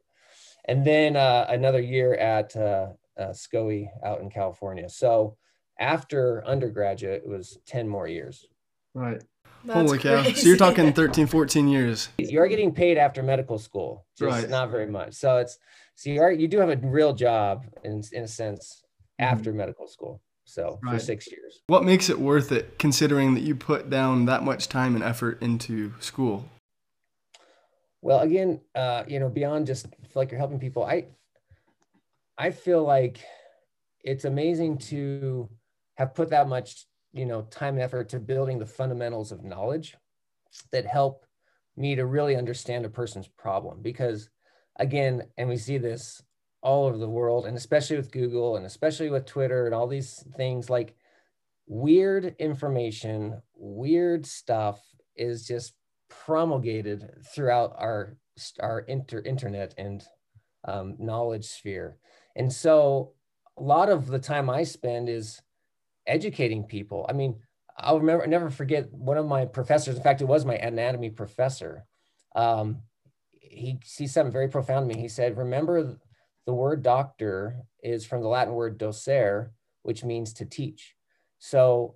And 0.66 0.84
then 0.84 1.16
uh, 1.16 1.46
another 1.50 1.80
year 1.80 2.16
at 2.16 2.56
uh, 2.56 2.88
uh, 3.18 3.30
SCOI 3.30 3.88
out 4.04 4.22
in 4.22 4.30
California. 4.30 4.90
So 4.90 5.38
after 5.80 6.46
undergraduate, 6.46 7.24
it 7.24 7.30
was 7.30 7.60
10 7.68 7.88
more 7.88 8.08
years. 8.08 8.48
Right. 8.94 9.24
That's 9.64 9.80
Holy 9.80 10.00
cow. 10.00 10.22
Crazy. 10.22 10.42
So 10.42 10.48
you're 10.48 10.58
talking 10.58 10.94
13, 10.94 11.28
14 11.28 11.68
years. 11.68 12.10
You're 12.18 12.48
getting 12.48 12.74
paid 12.74 12.98
after 12.98 13.22
medical 13.22 13.58
school, 13.58 14.06
just 14.18 14.42
right. 14.42 14.50
not 14.50 14.72
very 14.72 14.88
much. 14.88 15.14
So 15.14 15.38
it's, 15.38 15.58
so 15.96 16.10
you 16.10 16.22
are, 16.22 16.32
you 16.32 16.48
do 16.48 16.60
have 16.60 16.70
a 16.70 16.78
real 16.78 17.14
job 17.14 17.66
in, 17.84 18.04
in 18.12 18.24
a 18.24 18.28
sense 18.28 18.84
mm-hmm. 19.20 19.34
after 19.34 19.50
mm-hmm. 19.50 19.60
medical 19.60 19.88
school. 19.88 20.22
So 20.46 20.80
right. 20.82 20.94
for 20.94 21.00
six 21.00 21.30
years. 21.30 21.62
What 21.68 21.84
makes 21.84 22.10
it 22.10 22.20
worth 22.20 22.52
it 22.52 22.80
considering 22.80 23.36
that 23.36 23.42
you 23.42 23.56
put 23.56 23.90
down 23.90 24.26
that 24.26 24.44
much 24.44 24.68
time 24.68 24.96
and 24.96 25.04
effort 25.04 25.42
into 25.44 25.94
school? 26.00 26.50
Well, 28.02 28.22
again, 28.22 28.62
uh, 28.74 29.04
you 29.08 29.20
know, 29.20 29.30
beyond 29.30 29.68
just 29.68 29.86
feel 29.88 30.12
like 30.16 30.32
you're 30.32 30.40
helping 30.40 30.60
people, 30.60 30.84
I, 30.84 31.06
I 32.38 32.52
feel 32.52 32.84
like 32.84 33.20
it's 34.04 34.26
amazing 34.26 34.78
to 34.78 35.50
have 35.98 36.16
put 36.16 36.30
that 36.30 36.48
much 36.48 36.86
you 37.14 37.26
know 37.26 37.44
time 37.44 37.76
and 37.76 37.84
effort 37.84 38.10
to 38.10 38.20
building 38.20 38.60
the 38.60 38.66
fundamentals 38.66 39.32
of 39.32 39.44
knowledge 39.44 39.96
that 40.72 40.86
help 40.86 41.26
me 41.78 41.96
to 41.96 42.06
really 42.06 42.36
understand 42.36 42.86
a 42.86 42.90
person's 42.90 43.28
problem 43.28 43.82
because 43.82 44.30
again 44.78 45.24
and 45.38 45.48
we 45.48 45.58
see 45.58 45.78
this 45.78 46.22
all 46.62 46.86
over 46.86 46.98
the 46.98 47.10
world 47.10 47.46
and 47.46 47.56
especially 47.56 47.96
with 47.96 48.12
google 48.12 48.58
and 48.58 48.66
especially 48.66 49.10
with 49.10 49.26
twitter 49.26 49.66
and 49.66 49.74
all 49.74 49.88
these 49.88 50.24
things 50.36 50.70
like 50.70 50.96
weird 51.68 52.36
information 52.40 53.42
weird 53.56 54.26
stuff 54.26 54.82
is 55.16 55.48
just 55.48 55.74
promulgated 56.10 57.10
throughout 57.34 57.74
our 57.78 58.18
our 58.60 58.80
inter, 58.82 59.22
internet 59.26 59.74
and 59.78 60.04
um, 60.66 60.96
knowledge 61.00 61.46
sphere. 61.46 61.98
And 62.36 62.52
so 62.52 63.14
a 63.58 63.64
lot 63.64 63.90
of 63.90 64.08
the 64.08 64.20
time 64.20 64.50
I 64.50 64.64
spend 64.64 65.10
is 65.10 65.42
educating 66.10 66.64
people. 66.64 67.06
I 67.08 67.14
mean, 67.14 67.36
I'll 67.78 68.00
remember, 68.00 68.24
I 68.24 68.28
never 68.28 68.50
forget 68.50 68.92
one 68.92 69.18
of 69.18 69.26
my 69.26 69.46
professors. 69.46 69.96
In 69.96 70.04
fact, 70.04 70.22
it 70.22 70.28
was 70.28 70.46
my 70.46 70.56
anatomy 70.56 71.10
professor. 71.10 71.86
Um, 72.36 72.82
he, 73.32 73.80
said 73.84 74.10
something 74.10 74.34
very 74.34 74.50
profound 74.50 74.90
to 74.90 74.96
me. 74.96 75.02
He 75.02 75.08
said, 75.08 75.38
remember 75.38 75.98
the 76.46 76.54
word 76.54 76.84
doctor 76.84 77.56
is 77.82 78.06
from 78.06 78.22
the 78.22 78.28
Latin 78.28 78.54
word 78.54 78.78
docere, 78.78 79.52
which 79.84 80.04
means 80.04 80.34
to 80.34 80.46
teach. 80.46 80.96
So 81.40 81.96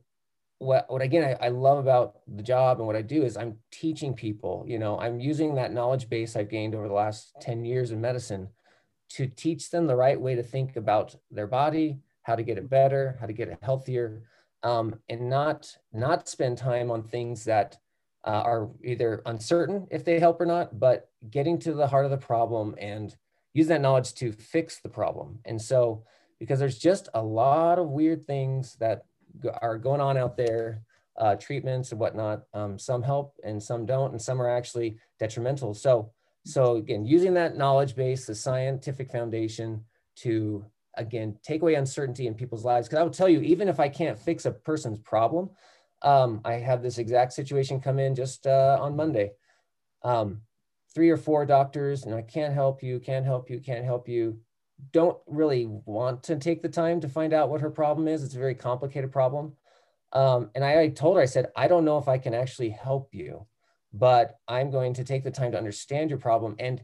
what, 0.59 0.89
what 0.89 1.01
again, 1.01 1.35
I, 1.41 1.47
I 1.47 1.49
love 1.49 1.77
about 1.77 2.19
the 2.27 2.43
job 2.43 2.77
and 2.77 2.87
what 2.87 2.95
I 2.95 3.01
do 3.01 3.23
is 3.23 3.35
I'm 3.35 3.57
teaching 3.71 4.13
people, 4.13 4.63
you 4.67 4.79
know, 4.79 4.97
I'm 4.99 5.19
using 5.19 5.55
that 5.55 5.73
knowledge 5.73 6.09
base 6.09 6.35
I've 6.35 6.49
gained 6.49 6.75
over 6.75 6.87
the 6.87 6.93
last 6.93 7.33
10 7.41 7.65
years 7.65 7.91
in 7.91 7.99
medicine 7.99 8.49
to 9.09 9.27
teach 9.27 9.69
them 9.69 9.85
the 9.85 9.95
right 9.95 10.19
way 10.19 10.35
to 10.35 10.43
think 10.43 10.75
about 10.75 11.15
their 11.29 11.47
body, 11.47 11.99
how 12.23 12.35
to 12.35 12.43
get 12.43 12.57
it 12.57 12.69
better, 12.69 13.17
how 13.19 13.27
to 13.27 13.33
get 13.33 13.47
it 13.47 13.59
healthier, 13.61 14.23
um, 14.63 14.99
and 15.09 15.29
not 15.29 15.71
not 15.91 16.27
spend 16.27 16.57
time 16.57 16.89
on 16.89 17.03
things 17.03 17.43
that 17.45 17.77
uh, 18.25 18.41
are 18.45 18.69
either 18.83 19.21
uncertain 19.25 19.87
if 19.91 20.05
they 20.05 20.19
help 20.19 20.39
or 20.39 20.45
not, 20.45 20.79
but 20.79 21.09
getting 21.29 21.59
to 21.59 21.73
the 21.73 21.87
heart 21.87 22.05
of 22.05 22.11
the 22.11 22.17
problem 22.17 22.75
and 22.79 23.15
use 23.53 23.67
that 23.67 23.81
knowledge 23.81 24.13
to 24.15 24.31
fix 24.31 24.79
the 24.79 24.89
problem. 24.89 25.39
And 25.45 25.61
so, 25.61 26.03
because 26.39 26.59
there's 26.59 26.79
just 26.79 27.09
a 27.13 27.21
lot 27.21 27.79
of 27.79 27.89
weird 27.89 28.25
things 28.25 28.75
that 28.79 29.05
are 29.61 29.77
going 29.77 30.01
on 30.01 30.17
out 30.17 30.37
there, 30.37 30.83
uh, 31.17 31.35
treatments 31.35 31.91
and 31.91 31.99
whatnot. 31.99 32.43
Um, 32.53 32.79
some 32.79 33.03
help 33.03 33.35
and 33.43 33.61
some 33.61 33.85
don't, 33.85 34.11
and 34.11 34.21
some 34.21 34.41
are 34.41 34.49
actually 34.49 34.97
detrimental. 35.19 35.73
So, 35.73 36.11
so 36.45 36.77
again, 36.77 37.05
using 37.05 37.33
that 37.35 37.57
knowledge 37.57 37.95
base, 37.95 38.25
the 38.25 38.35
scientific 38.35 39.11
foundation 39.11 39.85
to 40.17 40.65
again 40.95 41.37
take 41.43 41.61
away 41.61 41.75
uncertainty 41.75 42.27
in 42.27 42.33
people's 42.33 42.65
lives. 42.65 42.87
Because 42.87 42.99
I 42.99 43.03
will 43.03 43.11
tell 43.11 43.29
you, 43.29 43.41
even 43.41 43.67
if 43.67 43.79
I 43.79 43.89
can't 43.89 44.17
fix 44.19 44.45
a 44.45 44.51
person's 44.51 44.99
problem, 44.99 45.49
um, 46.01 46.41
I 46.43 46.53
have 46.53 46.81
this 46.83 46.97
exact 46.97 47.33
situation 47.33 47.79
come 47.79 47.99
in 47.99 48.15
just 48.15 48.45
uh, 48.45 48.77
on 48.81 48.95
Monday. 48.95 49.31
Um, 50.03 50.41
three 50.93 51.09
or 51.09 51.17
four 51.17 51.45
doctors, 51.45 52.05
and 52.05 52.13
I 52.13 52.21
can't 52.21 52.53
help 52.53 52.83
you, 52.83 52.99
can't 52.99 53.25
help 53.25 53.49
you, 53.49 53.59
can't 53.59 53.85
help 53.85 54.07
you. 54.07 54.39
Don't 54.91 55.17
really 55.27 55.65
want 55.85 56.23
to 56.23 56.35
take 56.35 56.61
the 56.61 56.69
time 56.69 56.99
to 57.01 57.09
find 57.09 57.33
out 57.33 57.49
what 57.49 57.61
her 57.61 57.71
problem 57.71 58.07
is. 58.07 58.23
It's 58.23 58.35
a 58.35 58.39
very 58.39 58.55
complicated 58.55 59.11
problem. 59.11 59.53
Um, 60.11 60.51
and 60.53 60.63
I, 60.63 60.81
I 60.81 60.87
told 60.89 61.15
her, 61.15 61.23
I 61.23 61.25
said, 61.25 61.47
I 61.55 61.67
don't 61.67 61.85
know 61.85 61.97
if 61.97 62.07
I 62.07 62.17
can 62.17 62.33
actually 62.33 62.69
help 62.69 63.09
you, 63.13 63.47
but 63.93 64.35
I'm 64.47 64.69
going 64.69 64.93
to 64.95 65.03
take 65.03 65.23
the 65.23 65.31
time 65.31 65.51
to 65.53 65.57
understand 65.57 66.09
your 66.09 66.19
problem. 66.19 66.55
And 66.59 66.83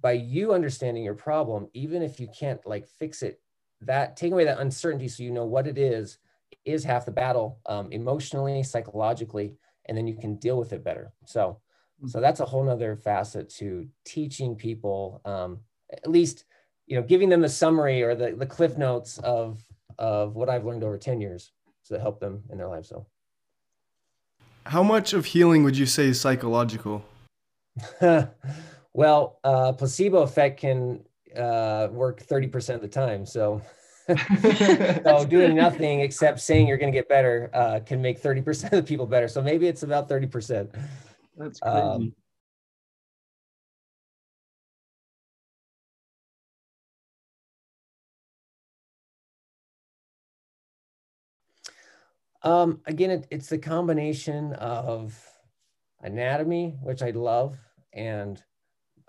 by 0.00 0.12
you 0.12 0.54
understanding 0.54 1.02
your 1.02 1.14
problem, 1.14 1.68
even 1.74 2.02
if 2.02 2.20
you 2.20 2.28
can't 2.28 2.64
like 2.66 2.86
fix 2.86 3.22
it, 3.22 3.40
that 3.82 4.16
taking 4.16 4.34
away 4.34 4.44
that 4.44 4.60
uncertainty 4.60 5.08
so 5.08 5.22
you 5.22 5.30
know 5.30 5.44
what 5.44 5.66
it 5.66 5.78
is, 5.78 6.18
is 6.64 6.84
half 6.84 7.06
the 7.06 7.10
battle 7.10 7.58
um, 7.66 7.90
emotionally, 7.92 8.62
psychologically, 8.62 9.54
and 9.86 9.96
then 9.96 10.06
you 10.06 10.16
can 10.16 10.36
deal 10.36 10.58
with 10.58 10.72
it 10.72 10.84
better. 10.84 11.12
So, 11.24 11.58
so 12.06 12.20
that's 12.20 12.40
a 12.40 12.44
whole 12.44 12.64
nother 12.64 12.96
facet 12.96 13.48
to 13.56 13.86
teaching 14.04 14.54
people, 14.54 15.20
um, 15.24 15.60
at 15.92 16.10
least, 16.10 16.44
you 16.86 16.96
know, 16.96 17.02
giving 17.02 17.28
them 17.28 17.40
the 17.40 17.48
summary 17.48 18.02
or 18.02 18.14
the, 18.14 18.32
the 18.32 18.46
cliff 18.46 18.76
notes 18.76 19.18
of, 19.18 19.62
of 19.98 20.34
what 20.34 20.48
I've 20.48 20.64
learned 20.64 20.84
over 20.84 20.98
10 20.98 21.20
years 21.20 21.52
to 21.86 21.98
help 21.98 22.20
them 22.20 22.42
in 22.50 22.58
their 22.58 22.68
lives. 22.68 22.88
So 22.88 23.06
how 24.66 24.82
much 24.82 25.12
of 25.12 25.24
healing 25.24 25.64
would 25.64 25.76
you 25.76 25.86
say 25.86 26.08
is 26.08 26.20
psychological? 26.20 27.04
well, 28.92 29.38
uh, 29.44 29.72
placebo 29.72 30.22
effect 30.22 30.60
can 30.60 31.00
uh, 31.36 31.88
work 31.90 32.22
30% 32.22 32.74
of 32.74 32.80
the 32.80 32.88
time. 32.88 33.24
So, 33.26 33.62
so 35.04 35.24
doing 35.28 35.54
nothing 35.54 36.00
except 36.00 36.40
saying 36.40 36.66
you're 36.68 36.78
going 36.78 36.92
to 36.92 36.98
get 36.98 37.08
better 37.08 37.50
uh, 37.54 37.80
can 37.84 38.02
make 38.02 38.20
30% 38.20 38.64
of 38.64 38.70
the 38.70 38.82
people 38.82 39.06
better. 39.06 39.28
So 39.28 39.42
maybe 39.42 39.66
it's 39.66 39.82
about 39.82 40.08
30%. 40.08 40.70
That's 41.36 41.60
crazy. 41.60 41.76
Um, 41.76 42.12
um, 52.42 52.80
again, 52.86 53.10
it, 53.10 53.26
it's 53.30 53.48
the 53.48 53.58
combination 53.58 54.54
of 54.54 55.18
anatomy, 56.02 56.78
which 56.82 57.02
I 57.02 57.10
love, 57.10 57.58
and 57.92 58.42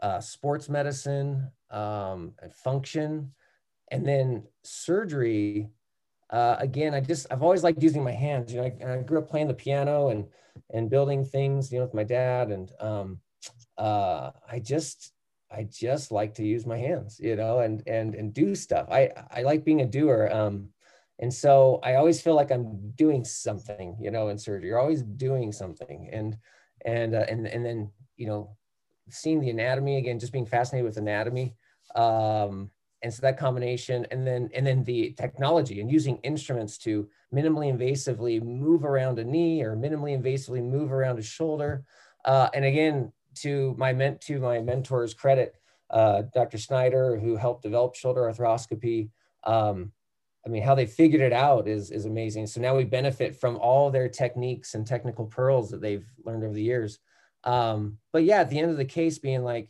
uh, 0.01 0.19
sports 0.19 0.69
medicine, 0.69 1.51
um, 1.69 2.33
function, 2.63 3.31
and 3.91 4.07
then 4.07 4.43
surgery. 4.63 5.69
Uh, 6.29 6.55
again, 6.59 6.93
I 6.93 7.01
just 7.01 7.27
I've 7.29 7.43
always 7.43 7.63
liked 7.63 7.83
using 7.83 8.03
my 8.03 8.11
hands. 8.11 8.53
You 8.53 8.61
know, 8.61 8.71
I, 8.85 8.93
I, 8.93 9.01
grew 9.03 9.19
up 9.19 9.29
playing 9.29 9.47
the 9.47 9.53
piano 9.53 10.09
and 10.09 10.25
and 10.73 10.89
building 10.89 11.25
things. 11.25 11.71
You 11.71 11.79
know, 11.79 11.85
with 11.85 11.93
my 11.93 12.03
dad, 12.03 12.49
and 12.49 12.71
um, 12.79 13.19
uh, 13.77 14.31
I 14.49 14.59
just 14.59 15.11
I 15.51 15.63
just 15.63 16.11
like 16.11 16.33
to 16.35 16.45
use 16.45 16.65
my 16.65 16.77
hands. 16.77 17.19
You 17.19 17.35
know, 17.35 17.59
and 17.59 17.83
and 17.85 18.15
and 18.15 18.33
do 18.33 18.55
stuff. 18.55 18.87
I 18.89 19.11
I 19.29 19.41
like 19.41 19.65
being 19.65 19.81
a 19.81 19.85
doer. 19.85 20.29
Um, 20.31 20.69
and 21.19 21.31
so 21.31 21.79
I 21.83 21.95
always 21.95 22.19
feel 22.19 22.33
like 22.33 22.51
I'm 22.51 22.91
doing 22.95 23.23
something. 23.23 23.95
You 23.99 24.09
know, 24.09 24.29
in 24.29 24.37
surgery, 24.37 24.69
you're 24.69 24.79
always 24.79 25.03
doing 25.03 25.51
something, 25.51 26.09
and 26.11 26.37
and 26.85 27.13
uh, 27.13 27.25
and 27.29 27.45
and 27.45 27.65
then 27.65 27.91
you 28.15 28.27
know 28.27 28.55
seeing 29.11 29.39
the 29.39 29.49
anatomy 29.49 29.97
again, 29.97 30.19
just 30.19 30.33
being 30.33 30.45
fascinated 30.45 30.85
with 30.85 30.97
anatomy. 30.97 31.55
Um, 31.95 32.71
and 33.03 33.13
so 33.13 33.21
that 33.21 33.37
combination 33.37 34.05
and 34.11 34.25
then 34.25 34.49
and 34.53 34.65
then 34.65 34.83
the 34.83 35.13
technology 35.17 35.81
and 35.81 35.91
using 35.91 36.17
instruments 36.17 36.77
to 36.79 37.09
minimally 37.33 37.75
invasively 37.75 38.41
move 38.41 38.85
around 38.85 39.17
a 39.17 39.23
knee 39.23 39.63
or 39.63 39.75
minimally 39.75 40.19
invasively 40.19 40.63
move 40.63 40.91
around 40.91 41.17
a 41.17 41.23
shoulder. 41.23 41.83
Uh, 42.25 42.49
and 42.53 42.63
again, 42.63 43.11
to 43.35 43.73
my 43.77 43.91
ment 43.91 44.21
to 44.21 44.39
my 44.39 44.59
mentor's 44.59 45.13
credit, 45.13 45.55
uh, 45.89 46.23
Dr. 46.33 46.57
Snyder, 46.57 47.17
who 47.17 47.35
helped 47.35 47.63
develop 47.63 47.95
shoulder 47.95 48.21
arthroscopy, 48.21 49.09
um, 49.45 49.91
I 50.45 50.49
mean, 50.49 50.63
how 50.63 50.75
they 50.75 50.85
figured 50.85 51.21
it 51.21 51.33
out 51.33 51.67
is, 51.67 51.91
is 51.91 52.05
amazing. 52.05 52.47
So 52.47 52.61
now 52.61 52.75
we 52.75 52.83
benefit 52.83 53.35
from 53.35 53.57
all 53.57 53.91
their 53.91 54.09
techniques 54.09 54.73
and 54.73 54.85
technical 54.85 55.25
pearls 55.25 55.69
that 55.69 55.81
they've 55.81 56.07
learned 56.25 56.43
over 56.43 56.53
the 56.53 56.63
years. 56.63 56.99
Um, 57.43 57.97
but 58.11 58.23
yeah, 58.23 58.41
at 58.41 58.49
the 58.49 58.59
end 58.59 58.71
of 58.71 58.77
the 58.77 58.85
case, 58.85 59.19
being 59.19 59.43
like, 59.43 59.69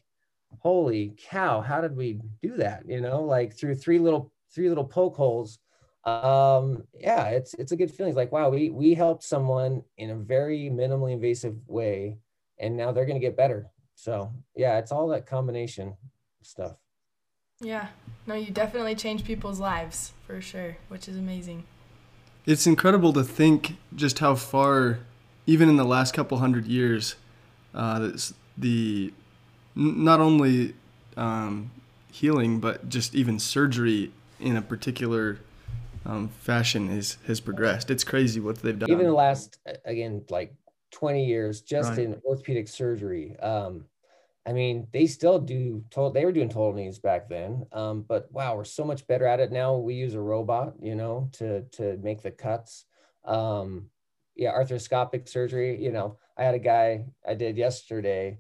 holy 0.59 1.15
cow, 1.17 1.61
how 1.61 1.81
did 1.81 1.95
we 1.95 2.19
do 2.41 2.57
that? 2.57 2.83
You 2.87 3.01
know, 3.01 3.23
like 3.23 3.53
through 3.53 3.75
three 3.75 3.99
little 3.99 4.31
three 4.53 4.69
little 4.69 4.83
poke 4.83 5.15
holes. 5.15 5.59
Um, 6.03 6.83
yeah, 6.99 7.25
it's 7.29 7.53
it's 7.55 7.71
a 7.71 7.77
good 7.77 7.91
feeling. 7.91 8.11
It's 8.11 8.17
like, 8.17 8.31
wow, 8.31 8.49
we 8.49 8.69
we 8.69 8.93
helped 8.93 9.23
someone 9.23 9.83
in 9.97 10.09
a 10.09 10.15
very 10.15 10.69
minimally 10.71 11.13
invasive 11.13 11.55
way, 11.67 12.17
and 12.59 12.75
now 12.75 12.91
they're 12.91 13.05
gonna 13.05 13.19
get 13.19 13.37
better. 13.37 13.67
So 13.95 14.33
yeah, 14.55 14.79
it's 14.79 14.91
all 14.91 15.07
that 15.09 15.25
combination 15.25 15.95
stuff. 16.41 16.77
Yeah. 17.59 17.87
No, 18.25 18.33
you 18.33 18.51
definitely 18.51 18.95
change 18.95 19.23
people's 19.23 19.59
lives 19.59 20.13
for 20.25 20.41
sure, 20.41 20.77
which 20.89 21.07
is 21.07 21.15
amazing. 21.15 21.63
It's 22.45 22.65
incredible 22.65 23.13
to 23.13 23.23
think 23.23 23.75
just 23.95 24.19
how 24.19 24.33
far, 24.33 24.99
even 25.45 25.69
in 25.69 25.77
the 25.77 25.85
last 25.85 26.15
couple 26.15 26.39
hundred 26.39 26.65
years, 26.65 27.15
uh, 27.73 28.11
the 28.57 29.13
not 29.75 30.19
only 30.19 30.73
um, 31.17 31.71
healing 32.11 32.59
but 32.59 32.89
just 32.89 33.15
even 33.15 33.39
surgery 33.39 34.11
in 34.39 34.55
a 34.55 34.61
particular 34.61 35.39
um, 36.05 36.29
fashion 36.29 36.89
is 36.89 37.17
has 37.27 37.39
progressed. 37.39 37.89
It's 37.89 38.03
crazy 38.03 38.39
what 38.39 38.61
they've 38.61 38.77
done. 38.77 38.89
Even 38.89 39.05
the 39.05 39.13
last 39.13 39.59
again 39.85 40.23
like 40.29 40.53
20 40.91 41.25
years 41.25 41.61
just 41.61 41.91
right. 41.91 41.99
in 41.99 42.21
orthopedic 42.25 42.67
surgery. 42.67 43.37
Um, 43.39 43.85
I 44.45 44.53
mean, 44.53 44.87
they 44.91 45.05
still 45.05 45.39
do 45.39 45.83
total, 45.91 46.11
they 46.11 46.25
were 46.25 46.31
doing 46.31 46.49
total 46.49 46.73
knees 46.73 46.97
back 46.97 47.29
then. 47.29 47.65
Um, 47.71 48.03
but 48.07 48.31
wow, 48.31 48.55
we're 48.55 48.63
so 48.63 48.83
much 48.83 49.05
better 49.05 49.27
at 49.27 49.39
it 49.39 49.51
now. 49.51 49.75
We 49.75 49.93
use 49.93 50.15
a 50.15 50.21
robot, 50.21 50.73
you 50.81 50.95
know, 50.95 51.29
to 51.33 51.61
to 51.73 51.97
make 51.97 52.23
the 52.23 52.31
cuts. 52.31 52.85
Um, 53.23 53.89
yeah, 54.41 54.53
arthroscopic 54.53 55.29
surgery. 55.29 55.81
You 55.81 55.91
know, 55.91 56.17
I 56.36 56.43
had 56.43 56.55
a 56.55 56.60
guy 56.60 57.05
I 57.27 57.36
did 57.36 57.57
yesterday, 57.57 58.39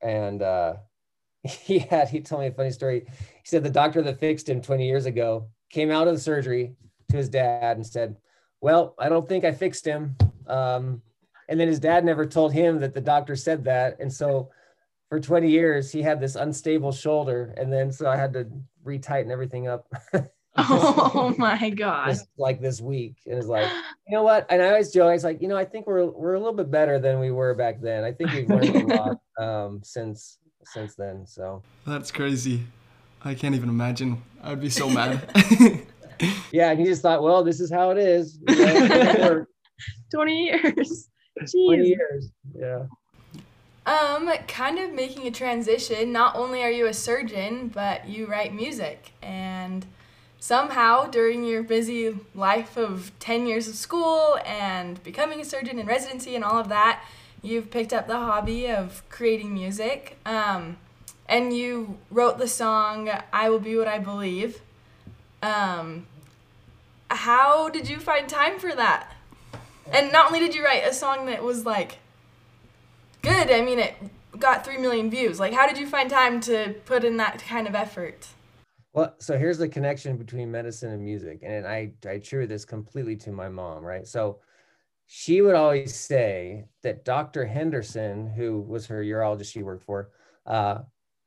and 0.00 0.40
uh, 0.40 0.76
he 1.42 1.80
had 1.80 2.08
he 2.08 2.22
told 2.22 2.40
me 2.40 2.46
a 2.48 2.52
funny 2.52 2.70
story. 2.70 3.04
He 3.06 3.44
said 3.44 3.62
the 3.62 3.68
doctor 3.68 4.00
that 4.00 4.18
fixed 4.18 4.48
him 4.48 4.62
20 4.62 4.86
years 4.86 5.04
ago 5.04 5.50
came 5.68 5.90
out 5.90 6.08
of 6.08 6.14
the 6.14 6.20
surgery 6.20 6.76
to 7.10 7.16
his 7.18 7.28
dad 7.28 7.76
and 7.76 7.86
said, 7.86 8.16
"Well, 8.62 8.94
I 8.98 9.10
don't 9.10 9.28
think 9.28 9.44
I 9.44 9.52
fixed 9.52 9.84
him." 9.84 10.16
Um, 10.46 11.02
and 11.50 11.60
then 11.60 11.68
his 11.68 11.78
dad 11.78 12.06
never 12.06 12.24
told 12.24 12.54
him 12.54 12.80
that 12.80 12.94
the 12.94 13.02
doctor 13.02 13.36
said 13.36 13.64
that, 13.64 14.00
and 14.00 14.10
so 14.10 14.50
for 15.10 15.20
20 15.20 15.50
years 15.50 15.92
he 15.92 16.00
had 16.00 16.20
this 16.20 16.36
unstable 16.36 16.90
shoulder, 16.90 17.52
and 17.58 17.70
then 17.70 17.92
so 17.92 18.08
I 18.08 18.16
had 18.16 18.32
to 18.32 18.46
retighten 18.82 19.30
everything 19.30 19.68
up. 19.68 19.92
oh 20.68 21.34
my 21.36 21.70
god! 21.70 22.16
like 22.38 22.60
this 22.60 22.80
week, 22.80 23.16
and 23.26 23.36
it's 23.36 23.48
like, 23.48 23.68
you 24.06 24.16
know 24.16 24.22
what? 24.22 24.46
And 24.50 24.62
I 24.62 24.68
always 24.68 24.92
joke, 24.92 25.12
it's 25.12 25.24
like, 25.24 25.42
you 25.42 25.48
know, 25.48 25.56
I 25.56 25.64
think 25.64 25.88
we're 25.88 26.04
we're 26.04 26.34
a 26.34 26.38
little 26.38 26.54
bit 26.54 26.70
better 26.70 27.00
than 27.00 27.18
we 27.18 27.32
were 27.32 27.54
back 27.54 27.80
then. 27.80 28.04
I 28.04 28.12
think 28.12 28.32
we've 28.32 28.48
learned 28.48 28.76
a 28.76 28.86
lot 28.96 29.20
um, 29.40 29.80
since 29.82 30.38
since 30.64 30.94
then. 30.94 31.26
So 31.26 31.60
that's 31.84 32.12
crazy. 32.12 32.62
I 33.24 33.34
can't 33.34 33.56
even 33.56 33.68
imagine. 33.68 34.22
I'd 34.44 34.60
be 34.60 34.70
so 34.70 34.88
mad. 34.88 35.28
yeah, 36.52 36.70
and 36.70 36.78
he 36.78 36.86
just 36.86 37.02
thought, 37.02 37.20
well, 37.22 37.42
this 37.42 37.58
is 37.58 37.72
how 37.72 37.90
it 37.90 37.98
is. 37.98 38.38
Twenty 40.12 40.44
years. 40.44 41.08
Jeez. 41.42 41.50
Twenty 41.50 41.88
years. 41.88 42.30
Yeah. 42.54 42.84
Um, 43.86 44.30
kind 44.46 44.78
of 44.78 44.92
making 44.92 45.26
a 45.26 45.30
transition. 45.30 46.12
Not 46.12 46.36
only 46.36 46.62
are 46.62 46.70
you 46.70 46.86
a 46.86 46.94
surgeon, 46.94 47.68
but 47.68 48.08
you 48.08 48.26
write 48.26 48.54
music. 48.54 49.12
And 49.20 49.84
somehow, 50.44 51.06
during 51.06 51.42
your 51.42 51.62
busy 51.62 52.14
life 52.34 52.76
of 52.76 53.10
10 53.18 53.46
years 53.46 53.66
of 53.66 53.74
school 53.74 54.38
and 54.44 55.02
becoming 55.02 55.40
a 55.40 55.44
surgeon 55.44 55.78
in 55.78 55.86
residency 55.86 56.34
and 56.34 56.44
all 56.44 56.58
of 56.58 56.68
that, 56.68 57.02
you've 57.40 57.70
picked 57.70 57.94
up 57.94 58.06
the 58.06 58.18
hobby 58.18 58.68
of 58.68 59.02
creating 59.08 59.54
music. 59.54 60.18
Um, 60.26 60.76
and 61.26 61.56
you 61.56 61.96
wrote 62.10 62.36
the 62.36 62.46
song 62.46 63.08
I 63.32 63.48
Will 63.48 63.58
Be 63.58 63.74
What 63.78 63.88
I 63.88 63.98
Believe. 63.98 64.60
Um, 65.42 66.06
how 67.10 67.70
did 67.70 67.88
you 67.88 67.98
find 67.98 68.28
time 68.28 68.58
for 68.58 68.74
that? 68.74 69.16
And 69.90 70.12
not 70.12 70.26
only 70.26 70.40
did 70.40 70.54
you 70.54 70.62
write 70.62 70.86
a 70.86 70.92
song 70.92 71.24
that 71.24 71.42
was 71.42 71.64
like 71.64 72.00
good. 73.22 73.50
I 73.50 73.62
mean, 73.62 73.78
it 73.78 73.94
got 74.38 74.62
3 74.62 74.76
million 74.76 75.08
views. 75.08 75.40
Like, 75.40 75.54
how 75.54 75.66
did 75.66 75.78
you 75.78 75.86
find 75.86 76.10
time 76.10 76.42
to 76.42 76.74
put 76.84 77.02
in 77.02 77.16
that 77.16 77.42
kind 77.42 77.66
of 77.66 77.74
effort? 77.74 78.33
Well, 78.94 79.16
so 79.18 79.36
here's 79.36 79.58
the 79.58 79.68
connection 79.68 80.16
between 80.16 80.52
medicine 80.52 80.92
and 80.92 81.04
music. 81.04 81.40
And 81.42 81.66
I, 81.66 81.92
I 82.06 82.10
attribute 82.10 82.48
this 82.48 82.64
completely 82.64 83.16
to 83.16 83.32
my 83.32 83.48
mom, 83.48 83.82
right? 83.84 84.06
So 84.06 84.38
she 85.06 85.42
would 85.42 85.56
always 85.56 85.94
say 85.94 86.66
that 86.84 87.04
Dr. 87.04 87.44
Henderson, 87.44 88.28
who 88.28 88.60
was 88.60 88.86
her 88.86 89.02
urologist 89.02 89.52
she 89.52 89.64
worked 89.64 89.84
for, 89.84 90.10
uh, 90.46 90.78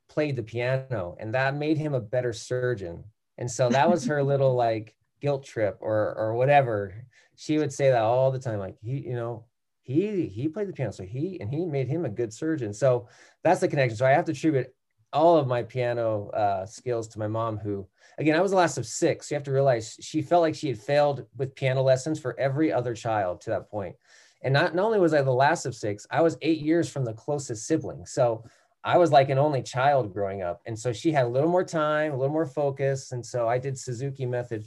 played 0.07 0.37
the 0.37 0.43
piano 0.43 1.17
and 1.19 1.33
that 1.35 1.55
made 1.55 1.77
him 1.77 1.93
a 1.93 1.99
better 1.99 2.31
surgeon. 2.31 3.03
And 3.37 3.51
so 3.51 3.67
that 3.69 3.89
was 3.89 4.05
her 4.05 4.23
little 4.23 4.55
like 4.67 4.95
guilt 5.21 5.43
trip 5.43 5.77
or 5.81 6.15
or 6.17 6.35
whatever. 6.35 6.93
She 7.35 7.57
would 7.57 7.73
say 7.73 7.89
that 7.91 8.01
all 8.01 8.31
the 8.31 8.39
time, 8.39 8.59
like 8.59 8.77
he, 8.81 8.99
you 8.99 9.13
know, 9.15 9.45
he 9.83 10.27
he 10.27 10.47
played 10.47 10.67
the 10.67 10.73
piano 10.73 10.91
so 10.91 11.03
he 11.03 11.39
and 11.41 11.49
he 11.49 11.65
made 11.65 11.87
him 11.87 12.03
a 12.03 12.09
good 12.09 12.33
surgeon 12.33 12.73
so 12.73 13.07
that's 13.41 13.61
the 13.61 13.67
connection 13.69 13.95
so 13.95 14.05
i 14.05 14.09
have 14.09 14.25
to 14.25 14.33
attribute 14.33 14.67
all 15.13 15.37
of 15.37 15.47
my 15.47 15.63
piano 15.63 16.29
uh, 16.29 16.65
skills 16.65 17.07
to 17.07 17.19
my 17.19 17.27
mom 17.27 17.57
who 17.57 17.87
again 18.17 18.35
i 18.35 18.41
was 18.41 18.51
the 18.51 18.57
last 18.57 18.77
of 18.77 18.85
six 18.85 19.27
so 19.27 19.33
you 19.33 19.37
have 19.37 19.43
to 19.43 19.51
realize 19.51 19.97
she 20.01 20.21
felt 20.21 20.41
like 20.41 20.55
she 20.55 20.67
had 20.67 20.77
failed 20.77 21.25
with 21.37 21.55
piano 21.55 21.81
lessons 21.81 22.19
for 22.19 22.37
every 22.39 22.71
other 22.71 22.93
child 22.93 23.39
to 23.41 23.49
that 23.49 23.69
point. 23.69 23.95
and 24.43 24.53
not, 24.53 24.75
not 24.75 24.85
only 24.85 24.99
was 24.99 25.13
i 25.13 25.21
the 25.21 25.31
last 25.31 25.65
of 25.65 25.75
six 25.75 26.05
i 26.11 26.21
was 26.21 26.37
eight 26.41 26.59
years 26.59 26.89
from 26.89 27.05
the 27.05 27.13
closest 27.13 27.65
sibling 27.65 28.05
so 28.05 28.43
i 28.83 28.97
was 28.97 29.11
like 29.11 29.29
an 29.29 29.37
only 29.37 29.61
child 29.61 30.13
growing 30.13 30.41
up 30.41 30.61
and 30.65 30.77
so 30.77 30.91
she 30.91 31.11
had 31.11 31.25
a 31.25 31.29
little 31.29 31.49
more 31.49 31.63
time 31.63 32.11
a 32.11 32.17
little 32.17 32.33
more 32.33 32.45
focus 32.45 33.11
and 33.11 33.25
so 33.25 33.47
i 33.47 33.57
did 33.57 33.77
suzuki 33.77 34.25
method 34.25 34.65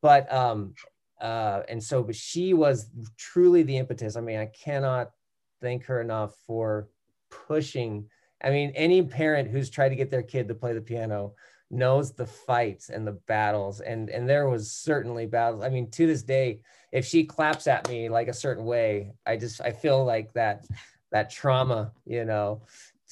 but 0.00 0.30
um, 0.32 0.74
uh, 1.22 1.62
and 1.68 1.82
so, 1.82 2.02
but 2.02 2.16
she 2.16 2.52
was 2.52 2.90
truly 3.16 3.62
the 3.62 3.78
impetus. 3.78 4.16
I 4.16 4.20
mean, 4.20 4.40
I 4.40 4.46
cannot 4.46 5.12
thank 5.60 5.84
her 5.84 6.00
enough 6.00 6.34
for 6.46 6.88
pushing. 7.30 8.10
I 8.42 8.50
mean, 8.50 8.72
any 8.74 9.02
parent 9.02 9.48
who's 9.48 9.70
tried 9.70 9.90
to 9.90 9.96
get 9.96 10.10
their 10.10 10.22
kid 10.22 10.48
to 10.48 10.54
play 10.54 10.72
the 10.72 10.80
piano 10.80 11.34
knows 11.70 12.12
the 12.12 12.26
fights 12.26 12.90
and 12.90 13.06
the 13.06 13.18
battles 13.26 13.80
and 13.80 14.10
and 14.10 14.28
there 14.28 14.48
was 14.48 14.70
certainly 14.70 15.24
battles. 15.24 15.64
I 15.64 15.70
mean 15.70 15.90
to 15.92 16.06
this 16.06 16.22
day 16.22 16.60
if 16.92 17.06
she 17.06 17.24
claps 17.24 17.66
at 17.66 17.88
me 17.88 18.10
like 18.10 18.28
a 18.28 18.34
certain 18.34 18.66
way 18.66 19.12
i 19.24 19.38
just 19.38 19.62
i 19.62 19.70
feel 19.70 20.04
like 20.04 20.30
that 20.34 20.66
that 21.12 21.30
trauma 21.30 21.90
you 22.04 22.26
know 22.26 22.60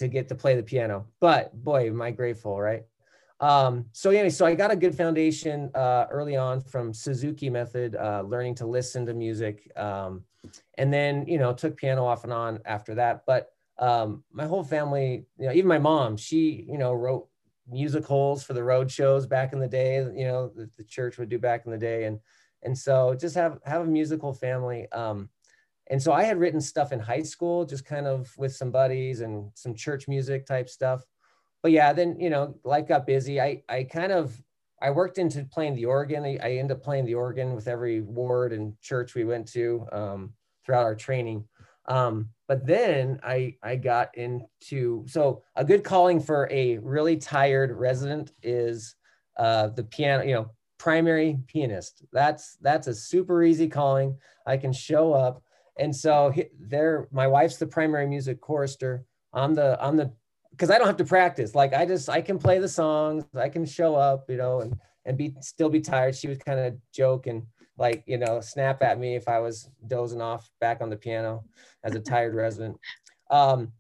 to 0.01 0.09
get 0.09 0.29
to 0.29 0.35
play 0.35 0.57
the 0.57 0.63
piano. 0.63 1.07
But 1.21 1.53
boy 1.63 1.89
am 1.89 2.03
i 2.03 2.11
grateful 2.11 2.61
right? 2.61 2.85
Um, 3.39 3.87
so 3.93 4.11
anyway, 4.11 4.29
so 4.29 4.45
I 4.45 4.55
got 4.55 4.71
a 4.71 4.77
good 4.77 4.95
foundation 4.95 5.71
uh, 5.75 6.07
early 6.11 6.37
on 6.37 6.61
from 6.61 6.93
Suzuki 6.93 7.49
method, 7.49 7.97
uh, 7.97 8.23
learning 8.27 8.55
to 8.57 8.67
listen 8.67 9.07
to 9.07 9.15
music, 9.15 9.71
um, 9.77 10.25
and 10.77 10.93
then 10.93 11.27
you 11.27 11.39
know 11.39 11.55
took 11.55 11.77
piano 11.77 12.05
off 12.05 12.25
and 12.25 12.33
on 12.33 12.61
after 12.67 12.95
that. 12.97 13.25
But 13.27 13.53
um, 13.81 14.23
my 14.33 14.47
whole 14.47 14.63
family, 14.63 15.25
you 15.39 15.47
know, 15.47 15.53
even 15.53 15.69
my 15.69 15.79
mom, 15.79 16.17
she 16.17 16.65
you 16.69 16.79
know 16.79 16.93
wrote 16.93 17.29
musicals 17.69 18.43
for 18.45 18.53
the 18.53 18.65
road 18.65 18.91
shows 18.91 19.27
back 19.27 19.53
in 19.53 19.59
the 19.59 19.69
day. 19.69 19.97
You 19.97 20.27
know, 20.27 20.53
the, 20.55 20.71
the 20.77 20.85
church 20.85 21.19
would 21.19 21.29
do 21.29 21.39
back 21.39 21.67
in 21.67 21.73
the 21.73 21.79
day, 21.79 22.05
and 22.05 22.21
and 22.63 22.77
so 22.77 23.15
just 23.15 23.35
have 23.35 23.59
have 23.65 23.83
a 23.83 23.87
musical 23.87 24.33
family. 24.33 24.91
Um, 24.93 25.29
and 25.89 26.01
so 26.01 26.13
I 26.13 26.23
had 26.23 26.39
written 26.39 26.61
stuff 26.61 26.93
in 26.93 27.01
high 27.01 27.25
school, 27.25 27.65
just 27.65 27.85
kind 27.85 28.07
of 28.07 28.33
with 28.39 28.55
some 28.55 28.71
buddies 28.71 29.23
and 29.23 29.51
some 29.55 29.75
church 29.75 30.07
music 30.07 30.47
type 30.47 30.69
stuff 30.69 31.05
but 31.63 31.73
yeah, 31.73 31.93
then 31.93 32.19
you 32.19 32.31
know, 32.31 32.55
life 32.65 32.89
got 32.89 33.07
busy. 33.07 33.41
I 33.41 33.63
I 33.69 33.85
kind 33.85 34.13
of 34.13 34.41
I 34.83 34.91
worked 34.91 35.19
into 35.19 35.45
playing 35.45 35.75
the 35.75 35.85
organ. 35.87 36.25
I, 36.25 36.39
I 36.43 36.51
ended 36.53 36.77
up 36.77 36.83
playing 36.83 37.05
the 37.05 37.15
organ 37.15 37.55
with 37.55 37.69
every 37.69 38.01
ward 38.01 38.53
and 38.53 38.81
church 38.81 39.15
we 39.15 39.25
went 39.25 39.47
to 39.49 39.87
um, 39.93 40.33
throughout 40.65 40.85
our 40.85 40.95
training. 40.95 41.45
Um, 41.91 42.29
but 42.47 42.65
then 42.67 43.19
I 43.23 43.57
I 43.63 43.75
got 43.75 44.17
into 44.17 45.05
so 45.09 45.43
a 45.57 45.65
good 45.65 45.83
calling 45.83 46.21
for 46.21 46.49
a 46.51 46.79
really 46.79 47.17
tired 47.17 47.73
resident 47.73 48.33
is 48.43 48.95
uh, 49.37 49.69
the 49.69 49.83
piano. 49.83 50.25
You 50.25 50.35
know, 50.35 50.51
primary 50.79 51.39
pianist. 51.49 52.05
That's 52.13 52.57
that's 52.61 52.87
a 52.87 52.95
super 52.95 53.43
easy 53.43 53.69
calling. 53.69 54.17
I 54.47 54.57
can 54.57 54.73
show 54.73 55.13
up, 55.13 55.43
and 55.79 55.95
so 55.95 56.33
there, 56.61 57.09
my 57.11 57.27
wife's 57.27 57.57
the 57.57 57.67
primary 57.67 58.07
music 58.07 58.41
chorister. 58.41 59.05
I'm 59.33 59.55
the 59.55 59.77
I'm 59.81 59.97
the 59.97 60.13
because 60.53 60.71
I 60.71 60.79
don't 60.79 60.87
have 60.87 60.97
to 60.99 61.05
practice. 61.05 61.57
Like 61.57 61.75
I 61.75 61.87
just 61.87 62.09
I 62.09 62.21
can 62.21 62.39
play 62.39 62.61
the 62.61 62.69
songs, 62.69 63.25
I 63.35 63.49
can 63.49 63.67
show 63.67 63.97
up, 63.97 64.31
you 64.31 64.37
know, 64.37 64.61
and 64.61 64.77
and 65.07 65.19
be 65.19 65.35
still 65.41 65.69
be 65.69 65.81
tired. 65.81 66.15
She 66.15 66.29
would 66.29 66.45
kind 66.45 66.61
of 66.61 66.77
joke 66.93 67.27
and 67.27 67.43
like 67.81 68.05
you 68.07 68.19
know 68.19 68.41
snap 68.41 68.83
at 68.83 69.01
me 69.01 69.17
if 69.17 69.29
I 69.29 69.41
was 69.41 69.69
dozing 69.89 70.21
off 70.21 70.49
back 70.61 70.81
on 70.81 70.91
the 70.91 70.97
piano 70.97 71.45
as 71.83 71.95
a 71.95 72.01
tired 72.13 72.35
resident. 72.35 72.79
Um, 73.31 73.73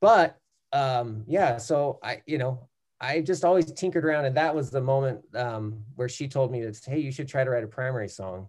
but 0.00 0.38
um, 0.72 1.24
yeah, 1.26 1.58
so 1.58 1.98
I 2.02 2.22
you 2.26 2.38
know 2.38 2.68
I 3.00 3.20
just 3.20 3.44
always 3.44 3.70
tinkered 3.72 4.06
around, 4.06 4.24
and 4.24 4.36
that 4.36 4.54
was 4.54 4.70
the 4.70 4.80
moment 4.80 5.20
um, 5.34 5.84
where 5.96 6.08
she 6.08 6.28
told 6.28 6.50
me 6.50 6.62
that 6.62 6.80
hey, 6.82 7.00
you 7.00 7.12
should 7.12 7.28
try 7.28 7.44
to 7.44 7.50
write 7.50 7.64
a 7.64 7.68
primary 7.68 8.08
song 8.08 8.48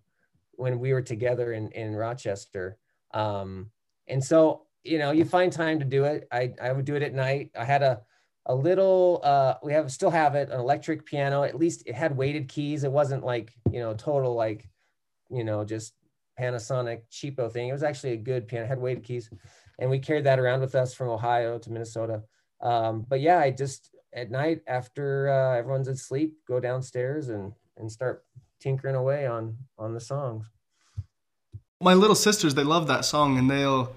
when 0.53 0.79
we 0.79 0.93
were 0.93 1.01
together 1.01 1.51
in 1.51 1.69
in 1.71 1.93
Rochester. 1.95 2.77
Um, 3.13 3.71
and 4.07 4.23
so 4.23 4.67
you 4.83 4.97
know, 4.97 5.11
you 5.11 5.25
find 5.25 5.51
time 5.51 5.79
to 5.79 5.85
do 5.85 6.05
it. 6.05 6.27
I, 6.31 6.53
I 6.61 6.71
would 6.71 6.85
do 6.85 6.95
it 6.95 7.03
at 7.03 7.13
night. 7.13 7.51
I 7.57 7.63
had 7.63 7.83
a, 7.83 8.01
a 8.47 8.55
little, 8.55 9.21
uh, 9.23 9.55
we 9.63 9.73
have 9.73 9.91
still 9.91 10.09
have 10.09 10.35
it, 10.35 10.49
an 10.49 10.59
electric 10.59 11.05
piano. 11.05 11.43
At 11.43 11.57
least 11.57 11.83
it 11.85 11.95
had 11.95 12.17
weighted 12.17 12.47
keys. 12.47 12.83
It 12.83 12.91
wasn't 12.91 13.23
like, 13.23 13.53
you 13.71 13.79
know, 13.79 13.93
total 13.93 14.33
like, 14.33 14.67
you 15.31 15.43
know, 15.43 15.63
just 15.63 15.93
Panasonic 16.39 17.01
cheapo 17.11 17.51
thing. 17.51 17.69
It 17.69 17.73
was 17.73 17.83
actually 17.83 18.13
a 18.13 18.17
good 18.17 18.47
piano, 18.47 18.67
had 18.67 18.79
weighted 18.79 19.03
keys. 19.03 19.29
And 19.79 19.89
we 19.89 19.99
carried 19.99 20.25
that 20.25 20.39
around 20.39 20.61
with 20.61 20.75
us 20.75 20.93
from 20.93 21.09
Ohio 21.09 21.57
to 21.59 21.71
Minnesota. 21.71 22.23
Um, 22.61 23.05
but 23.07 23.21
yeah, 23.21 23.39
I 23.39 23.51
just 23.51 23.89
at 24.13 24.31
night 24.31 24.61
after 24.67 25.29
uh, 25.29 25.57
everyone's 25.57 25.87
asleep, 25.87 26.37
go 26.47 26.59
downstairs 26.59 27.29
and 27.29 27.53
and 27.77 27.91
start 27.91 28.23
tinkering 28.59 28.95
away 28.95 29.25
on 29.25 29.57
on 29.77 29.93
the 29.93 29.99
songs. 29.99 30.51
My 31.81 31.95
little 31.95 32.15
sisters, 32.15 32.53
they 32.53 32.63
love 32.63 32.87
that 32.87 33.05
song, 33.05 33.37
and 33.37 33.49
they'll 33.49 33.93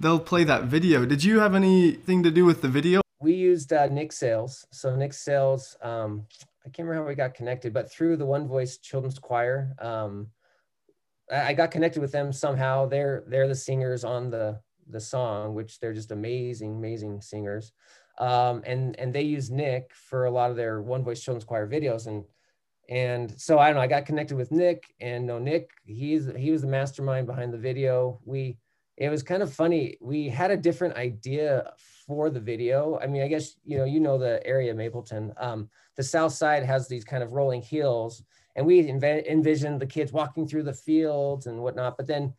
they'll 0.00 0.20
play 0.20 0.44
that 0.44 0.64
video. 0.64 1.06
Did 1.06 1.22
you 1.22 1.38
have 1.38 1.54
anything 1.54 2.22
to 2.24 2.30
do 2.30 2.44
with 2.44 2.62
the 2.62 2.68
video? 2.68 3.00
We 3.20 3.34
used 3.34 3.72
uh, 3.72 3.86
Nick 3.86 4.12
Sales. 4.12 4.66
So 4.72 4.96
Nick 4.96 5.12
Sales, 5.12 5.76
um, 5.80 6.26
I 6.66 6.70
can't 6.70 6.88
remember 6.88 7.04
how 7.04 7.08
we 7.08 7.14
got 7.14 7.34
connected, 7.34 7.72
but 7.72 7.90
through 7.90 8.16
the 8.16 8.26
One 8.26 8.48
Voice 8.48 8.78
Children's 8.78 9.20
Choir, 9.20 9.74
um, 9.78 10.26
I 11.32 11.54
got 11.54 11.70
connected 11.70 12.00
with 12.00 12.12
them 12.12 12.32
somehow. 12.32 12.86
They're 12.86 13.24
they're 13.26 13.48
the 13.48 13.54
singers 13.54 14.04
on 14.04 14.30
the 14.30 14.60
the 14.88 15.00
song, 15.00 15.54
which 15.54 15.80
they're 15.80 15.94
just 15.94 16.10
amazing, 16.10 16.76
amazing 16.76 17.20
singers. 17.20 17.72
Um, 18.18 18.62
and 18.66 18.98
and 18.98 19.14
they 19.14 19.22
use 19.22 19.50
Nick 19.50 19.90
for 19.94 20.26
a 20.26 20.30
lot 20.30 20.50
of 20.50 20.56
their 20.56 20.82
One 20.82 21.02
Voice 21.02 21.22
Children's 21.22 21.44
Choir 21.44 21.66
videos. 21.66 22.06
And 22.06 22.24
and 22.88 23.40
so 23.40 23.58
I 23.58 23.68
don't 23.68 23.76
know. 23.76 23.82
I 23.82 23.86
got 23.86 24.06
connected 24.06 24.36
with 24.36 24.52
Nick, 24.52 24.94
and 25.00 25.26
no, 25.26 25.38
Nick, 25.38 25.70
he's 25.84 26.28
he 26.36 26.50
was 26.50 26.62
the 26.62 26.68
mastermind 26.68 27.26
behind 27.26 27.52
the 27.52 27.58
video. 27.58 28.20
We 28.24 28.58
it 28.98 29.08
was 29.08 29.22
kind 29.22 29.42
of 29.42 29.52
funny. 29.52 29.96
We 30.00 30.28
had 30.28 30.50
a 30.50 30.56
different 30.56 30.96
idea 30.96 31.72
for 32.06 32.28
the 32.28 32.40
video. 32.40 32.98
I 33.02 33.06
mean, 33.06 33.22
I 33.22 33.28
guess 33.28 33.54
you 33.64 33.78
know 33.78 33.84
you 33.84 34.00
know 34.00 34.18
the 34.18 34.46
area 34.46 34.74
Mapleton. 34.74 35.32
Um, 35.38 35.70
the 35.96 36.02
south 36.02 36.32
side 36.32 36.64
has 36.64 36.88
these 36.88 37.04
kind 37.04 37.22
of 37.22 37.32
rolling 37.32 37.62
hills, 37.62 38.22
and 38.56 38.66
we 38.66 38.82
env- 38.82 39.26
envisioned 39.26 39.80
the 39.80 39.86
kids 39.86 40.12
walking 40.12 40.46
through 40.46 40.64
the 40.64 40.74
fields 40.74 41.46
and 41.46 41.62
whatnot. 41.62 41.96
But 41.96 42.06
then 42.06 42.34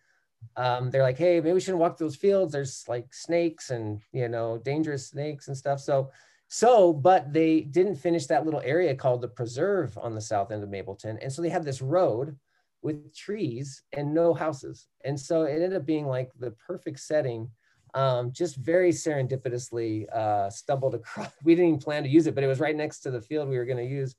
um, 0.55 0.91
they're 0.91 1.03
like, 1.03 1.17
"Hey, 1.17 1.39
maybe 1.39 1.53
we 1.53 1.59
shouldn't 1.59 1.79
walk 1.79 1.97
through 1.97 2.07
those 2.07 2.15
fields. 2.15 2.51
There's 2.51 2.85
like 2.87 3.13
snakes 3.13 3.69
and 3.69 4.01
you 4.11 4.27
know 4.27 4.57
dangerous 4.57 5.07
snakes 5.07 5.47
and 5.47 5.57
stuff." 5.57 5.79
So 5.79 6.11
so, 6.55 6.93
but 6.93 7.33
they 7.33 7.61
didn't 7.61 7.95
finish 7.95 8.27
that 8.27 8.45
little 8.45 8.61
area 8.63 8.93
called 8.93 9.21
the 9.21 9.27
preserve 9.27 9.97
on 9.97 10.13
the 10.13 10.21
south 10.21 10.51
end 10.51 10.61
of 10.61 10.69
Mapleton. 10.69 11.17
And 11.19 11.33
so 11.33 11.41
they 11.41 11.49
had 11.49 11.65
this 11.65 11.81
road 11.81 12.37
with 12.83 13.15
trees 13.15 13.81
and 13.91 14.13
no 14.13 14.35
houses. 14.35 14.87
And 15.03 15.19
so 15.19 15.45
it 15.45 15.53
ended 15.53 15.73
up 15.73 15.83
being 15.83 16.05
like 16.05 16.29
the 16.37 16.51
perfect 16.51 16.99
setting. 16.99 17.49
Um, 17.95 18.31
just 18.31 18.57
very 18.57 18.91
serendipitously 18.91 20.07
uh, 20.15 20.51
stumbled 20.51 20.93
across. 20.93 21.31
We 21.43 21.55
didn't 21.55 21.69
even 21.69 21.79
plan 21.79 22.03
to 22.03 22.09
use 22.09 22.27
it, 22.27 22.35
but 22.35 22.43
it 22.43 22.47
was 22.47 22.59
right 22.59 22.75
next 22.75 22.99
to 22.99 23.09
the 23.09 23.21
field 23.21 23.49
we 23.49 23.57
were 23.57 23.65
going 23.65 23.77
to 23.77 23.83
use 23.83 24.15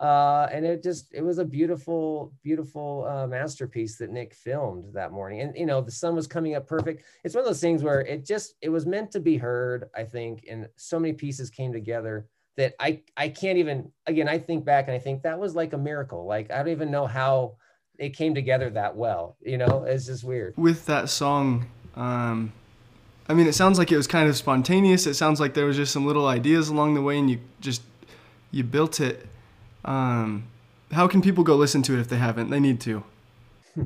uh, 0.00 0.48
and 0.50 0.64
it 0.64 0.82
just 0.82 1.14
it 1.14 1.22
was 1.22 1.38
a 1.38 1.44
beautiful 1.44 2.32
beautiful 2.42 3.06
uh, 3.08 3.26
masterpiece 3.26 3.96
that 3.98 4.10
nick 4.10 4.34
filmed 4.34 4.92
that 4.92 5.12
morning. 5.12 5.40
And 5.40 5.56
you 5.56 5.66
know 5.66 5.80
the 5.80 5.90
sun 5.90 6.14
was 6.16 6.26
coming 6.26 6.54
up 6.54 6.66
perfect. 6.66 7.04
It's 7.22 7.34
one 7.34 7.42
of 7.42 7.46
those 7.46 7.60
things 7.60 7.82
where 7.82 8.00
it 8.00 8.26
just 8.26 8.54
it 8.60 8.70
was 8.70 8.86
meant 8.86 9.10
to 9.12 9.20
be 9.20 9.36
heard 9.36 9.88
i 9.94 10.04
think 10.04 10.44
and 10.50 10.68
so 10.76 10.98
many 10.98 11.12
pieces 11.12 11.50
came 11.50 11.72
together 11.72 12.26
that 12.56 12.74
i 12.80 13.00
i 13.16 13.28
can't 13.28 13.58
even 13.58 13.90
again 14.06 14.28
i 14.28 14.38
think 14.38 14.64
back 14.64 14.86
and 14.86 14.94
i 14.94 14.98
think 14.98 15.22
that 15.22 15.38
was 15.38 15.54
like 15.54 15.72
a 15.72 15.78
miracle. 15.78 16.26
Like 16.26 16.50
i 16.50 16.58
don't 16.58 16.68
even 16.68 16.90
know 16.90 17.06
how 17.06 17.56
it 17.98 18.16
came 18.16 18.34
together 18.34 18.70
that 18.70 18.96
well 18.96 19.36
you 19.40 19.58
know? 19.58 19.84
It's 19.86 20.06
just 20.06 20.24
weird. 20.24 20.54
With 20.56 20.86
that 20.86 21.08
song 21.08 21.66
um 21.96 22.52
i 23.28 23.34
mean 23.34 23.46
it 23.46 23.54
sounds 23.54 23.78
like 23.78 23.92
it 23.92 23.96
was 23.96 24.06
kind 24.06 24.28
of 24.28 24.36
spontaneous. 24.36 25.06
It 25.06 25.14
sounds 25.14 25.40
like 25.40 25.54
there 25.54 25.66
was 25.66 25.76
just 25.76 25.92
some 25.92 26.06
little 26.06 26.26
ideas 26.26 26.68
along 26.68 26.94
the 26.94 27.02
way 27.02 27.18
and 27.18 27.30
you 27.30 27.38
just 27.60 27.82
you 28.50 28.64
built 28.64 29.00
it 29.00 29.26
um, 29.84 30.48
how 30.92 31.08
can 31.08 31.22
people 31.22 31.44
go 31.44 31.56
listen 31.56 31.82
to 31.82 31.94
it 31.94 32.00
if 32.00 32.08
they 32.08 32.16
haven't? 32.16 32.50
They 32.50 32.60
need 32.60 32.80
to. 32.82 33.04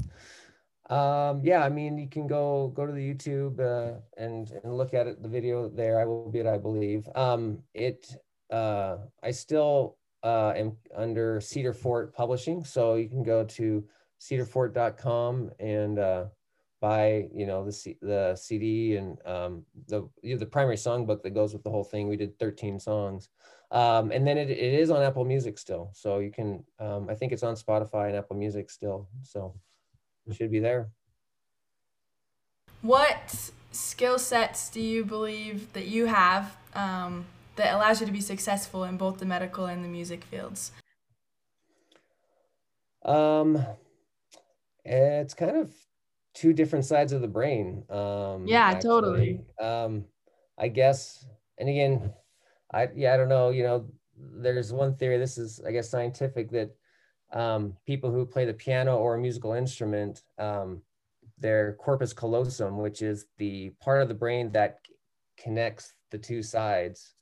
um, 0.90 1.40
yeah, 1.42 1.64
I 1.64 1.68
mean, 1.68 1.98
you 1.98 2.08
can 2.08 2.26
go 2.26 2.72
go 2.74 2.87
to 2.87 2.92
the 2.92 3.14
YouTube 3.14 3.61
uh, 3.61 4.00
and 4.16 4.50
and 4.62 4.76
look 4.76 4.94
at 4.94 5.06
it, 5.06 5.22
the 5.22 5.28
video 5.28 5.68
there. 5.68 6.00
I 6.00 6.04
will 6.04 6.30
be 6.30 6.40
it, 6.40 6.46
I 6.46 6.58
believe. 6.58 7.08
Um, 7.14 7.58
it 7.74 8.06
uh, 8.52 8.98
I 9.22 9.30
still 9.30 9.96
uh, 10.22 10.52
am 10.56 10.76
under 10.96 11.40
Cedar 11.40 11.72
Fort 11.72 12.14
Publishing, 12.14 12.64
so 12.64 12.94
you 12.94 13.08
can 13.08 13.22
go 13.22 13.44
to 13.44 13.84
cedarfort.com 14.20 15.50
and 15.61 15.98
uh, 15.98 16.24
buy 16.80 17.28
you 17.32 17.46
know 17.46 17.64
the 17.64 17.72
C- 17.72 17.98
the 18.00 18.37
CD 18.37 18.96
and 18.96 19.18
um, 19.26 19.64
the 19.87 20.08
you 20.22 20.34
know, 20.34 20.38
the 20.38 20.46
primary 20.46 20.76
songbook 20.76 21.22
that 21.22 21.34
goes 21.34 21.52
with 21.52 21.62
the 21.62 21.70
whole 21.70 21.84
thing. 21.84 22.08
We 22.08 22.16
did 22.16 22.38
13 22.38 22.80
songs. 22.80 23.28
Um, 23.70 24.11
and 24.12 24.26
then 24.26 24.38
it, 24.38 24.50
it 24.50 24.74
is 24.74 24.90
on 24.90 25.02
Apple 25.02 25.24
Music 25.24 25.59
still. 25.59 25.90
So 25.92 26.20
you 26.20 26.31
can, 26.31 26.64
um, 26.78 27.09
I 27.11 27.14
think 27.14 27.33
it's 27.33 27.42
on 27.42 27.54
Spotify 27.54 28.09
and 28.09 28.16
Apple 28.16 28.37
Music 28.37 28.70
still. 28.70 29.09
So 29.22 29.54
it 30.26 30.37
should 30.37 30.50
be 30.50 30.61
there. 30.61 30.90
What 32.83 33.50
skill 33.72 34.18
sets 34.18 34.70
do 34.70 34.81
you 34.81 35.04
believe 35.04 35.72
that 35.72 35.87
you 35.88 36.07
have 36.07 36.57
um, 36.74 37.26
that 37.57 37.74
allows 37.74 38.00
you 38.00 38.07
to 38.07 38.12
be 38.12 38.20
successful 38.20 38.85
in 38.85 38.96
both 38.96 39.18
the 39.18 39.26
medical 39.26 39.66
and 39.66 39.85
the 39.85 39.88
music 39.88 40.24
fields? 40.24 40.72
Um, 43.04 43.64
it's 44.85 45.35
kind 45.35 45.57
of 45.57 45.74
two 46.35 46.52
different 46.52 46.85
sides 46.85 47.12
of 47.12 47.20
the 47.20 47.28
brain. 47.28 47.85
Um, 47.90 48.46
yeah, 48.46 48.68
actually. 48.68 48.88
totally. 48.88 49.40
Um, 49.61 50.04
I 50.57 50.68
guess, 50.68 51.26
and 51.59 51.68
again, 51.68 52.12
I 52.72 52.88
yeah, 52.94 53.14
I 53.14 53.16
don't 53.16 53.28
know. 53.28 53.50
You 53.50 53.62
know, 53.62 53.87
there's 54.16 54.72
one 54.72 54.94
theory. 54.96 55.18
This 55.18 55.38
is, 55.38 55.61
I 55.66 55.72
guess, 55.72 55.90
scientific 55.90 56.50
that 56.50 56.70
um, 57.33 57.76
people 57.87 58.11
who 58.11 58.26
play 58.26 58.44
the 58.44 58.54
piano 58.54 58.96
or 58.96 59.14
a 59.14 59.20
musical 59.20 59.52
instrument, 59.52 60.22
um, 60.38 60.83
their 61.38 61.74
corpus 61.74 62.12
callosum, 62.12 62.78
which 62.78 63.02
is 63.02 63.26
the 63.38 63.70
part 63.81 64.02
of 64.02 64.09
the 64.09 64.14
brain 64.14 64.50
that 64.52 64.78
connects 65.37 65.94
the 66.11 66.18
two 66.18 66.42
sides, 66.42 67.14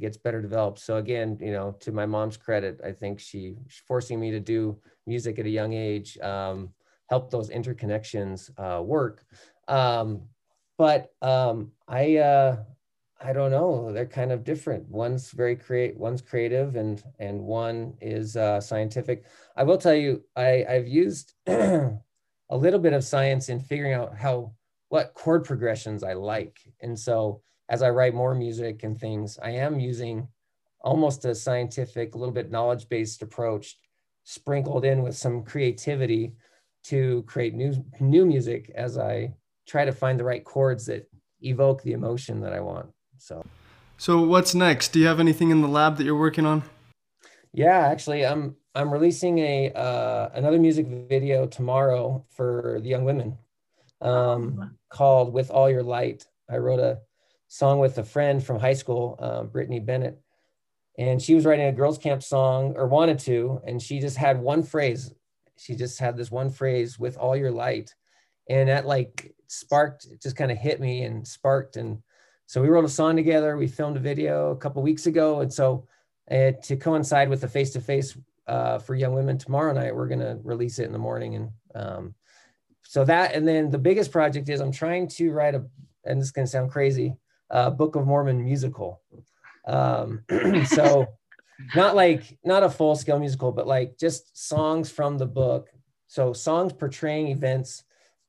gets 0.00 0.16
better 0.16 0.42
developed. 0.42 0.78
So 0.78 0.96
again, 0.96 1.38
you 1.40 1.52
know, 1.52 1.76
to 1.80 1.92
my 1.92 2.06
mom's 2.06 2.36
credit, 2.36 2.80
I 2.84 2.92
think 2.92 3.20
she 3.20 3.56
forcing 3.86 4.18
me 4.18 4.30
to 4.30 4.40
do 4.40 4.78
music 5.06 5.38
at 5.38 5.46
a 5.46 5.50
young 5.50 5.72
age 5.74 6.18
um, 6.18 6.70
helped 7.08 7.30
those 7.30 7.50
interconnections 7.50 8.50
uh, 8.58 8.82
work. 8.82 9.24
Um, 9.68 10.22
but 10.78 11.12
um, 11.20 11.72
I 11.86 12.16
uh, 12.16 12.56
I 13.24 13.32
don't 13.32 13.52
know. 13.52 13.92
They're 13.92 14.06
kind 14.06 14.32
of 14.32 14.42
different. 14.42 14.88
One's 14.88 15.30
very 15.30 15.54
create, 15.54 15.96
one's 15.96 16.22
creative, 16.22 16.76
and 16.76 17.02
and 17.20 17.40
one 17.40 17.94
is 18.00 18.36
uh, 18.36 18.60
scientific. 18.60 19.24
I 19.56 19.62
will 19.62 19.78
tell 19.78 19.94
you, 19.94 20.24
I 20.36 20.64
I've 20.68 20.88
used 20.88 21.34
a 21.46 21.98
little 22.50 22.80
bit 22.80 22.92
of 22.92 23.04
science 23.04 23.48
in 23.48 23.60
figuring 23.60 23.92
out 23.92 24.16
how 24.16 24.54
what 24.88 25.14
chord 25.14 25.44
progressions 25.44 26.02
I 26.02 26.14
like, 26.14 26.58
and 26.80 26.98
so 26.98 27.42
as 27.68 27.82
I 27.82 27.90
write 27.90 28.14
more 28.14 28.34
music 28.34 28.82
and 28.82 28.98
things, 28.98 29.38
I 29.42 29.50
am 29.52 29.78
using 29.78 30.28
almost 30.80 31.24
a 31.24 31.34
scientific, 31.34 32.14
a 32.14 32.18
little 32.18 32.34
bit 32.34 32.50
knowledge 32.50 32.88
based 32.88 33.22
approach, 33.22 33.78
sprinkled 34.24 34.84
in 34.84 35.02
with 35.02 35.16
some 35.16 35.44
creativity 35.44 36.32
to 36.84 37.22
create 37.28 37.54
new 37.54 37.72
new 38.00 38.26
music 38.26 38.70
as 38.74 38.98
I 38.98 39.34
try 39.68 39.84
to 39.84 39.92
find 39.92 40.18
the 40.18 40.24
right 40.24 40.44
chords 40.44 40.86
that 40.86 41.08
evoke 41.40 41.82
the 41.82 41.92
emotion 41.92 42.40
that 42.40 42.52
I 42.52 42.60
want. 42.60 42.91
So, 43.22 43.46
so 43.98 44.20
what's 44.20 44.52
next? 44.52 44.88
Do 44.88 44.98
you 44.98 45.06
have 45.06 45.20
anything 45.20 45.52
in 45.52 45.60
the 45.60 45.68
lab 45.68 45.96
that 45.98 46.04
you're 46.04 46.18
working 46.18 46.44
on? 46.44 46.64
Yeah, 47.52 47.78
actually, 47.78 48.26
I'm 48.26 48.56
I'm 48.74 48.92
releasing 48.92 49.38
a 49.38 49.70
uh, 49.70 50.30
another 50.34 50.58
music 50.58 50.88
video 50.88 51.46
tomorrow 51.46 52.26
for 52.30 52.80
the 52.82 52.88
young 52.88 53.04
women, 53.04 53.38
um, 54.00 54.76
called 54.88 55.32
"With 55.32 55.52
All 55.52 55.70
Your 55.70 55.84
Light." 55.84 56.26
I 56.50 56.56
wrote 56.56 56.80
a 56.80 56.98
song 57.46 57.78
with 57.78 57.96
a 57.98 58.02
friend 58.02 58.44
from 58.44 58.58
high 58.58 58.74
school, 58.74 59.16
uh, 59.20 59.44
Brittany 59.44 59.78
Bennett, 59.78 60.20
and 60.98 61.22
she 61.22 61.36
was 61.36 61.46
writing 61.46 61.66
a 61.66 61.72
girls' 61.72 61.98
camp 61.98 62.24
song 62.24 62.74
or 62.74 62.88
wanted 62.88 63.20
to, 63.20 63.60
and 63.64 63.80
she 63.80 64.00
just 64.00 64.16
had 64.16 64.40
one 64.40 64.64
phrase. 64.64 65.14
She 65.56 65.76
just 65.76 66.00
had 66.00 66.16
this 66.16 66.32
one 66.32 66.50
phrase, 66.50 66.98
"With 66.98 67.16
all 67.18 67.36
your 67.36 67.52
light," 67.52 67.94
and 68.50 68.68
that 68.68 68.84
like 68.84 69.32
sparked, 69.46 70.06
it 70.06 70.20
just 70.20 70.34
kind 70.34 70.50
of 70.50 70.58
hit 70.58 70.80
me 70.80 71.04
and 71.04 71.24
sparked 71.24 71.76
and 71.76 72.02
so 72.52 72.60
we 72.60 72.68
wrote 72.68 72.84
a 72.84 72.88
song 72.90 73.16
together. 73.16 73.56
We 73.56 73.66
filmed 73.66 73.96
a 73.96 74.00
video 74.00 74.50
a 74.50 74.56
couple 74.56 74.82
weeks 74.82 75.06
ago, 75.06 75.40
and 75.40 75.50
so 75.50 75.86
uh, 76.30 76.50
to 76.64 76.76
coincide 76.76 77.30
with 77.30 77.40
the 77.40 77.48
face 77.48 77.70
to 77.70 77.80
face 77.80 78.14
for 78.46 78.94
young 78.94 79.14
women 79.14 79.38
tomorrow 79.38 79.72
night, 79.72 79.96
we're 79.96 80.06
gonna 80.06 80.38
release 80.44 80.78
it 80.78 80.84
in 80.84 80.92
the 80.92 80.98
morning. 80.98 81.34
And 81.36 81.50
um, 81.74 82.14
so 82.82 83.06
that, 83.06 83.34
and 83.34 83.48
then 83.48 83.70
the 83.70 83.78
biggest 83.78 84.12
project 84.12 84.50
is 84.50 84.60
I'm 84.60 84.70
trying 84.70 85.08
to 85.08 85.32
write 85.32 85.54
a, 85.54 85.64
and 86.04 86.20
this 86.20 86.26
is 86.26 86.30
gonna 86.30 86.46
sound 86.46 86.70
crazy, 86.70 87.16
uh, 87.50 87.70
Book 87.70 87.96
of 87.96 88.06
Mormon 88.06 88.44
musical. 88.44 89.00
Um, 89.66 90.22
so 90.66 91.06
not 91.74 91.96
like 91.96 92.36
not 92.44 92.64
a 92.64 92.68
full 92.68 92.96
scale 92.96 93.18
musical, 93.18 93.50
but 93.50 93.66
like 93.66 93.96
just 93.98 94.46
songs 94.46 94.90
from 94.90 95.16
the 95.16 95.24
book. 95.24 95.70
So 96.06 96.34
songs 96.34 96.74
portraying 96.74 97.28
events 97.28 97.82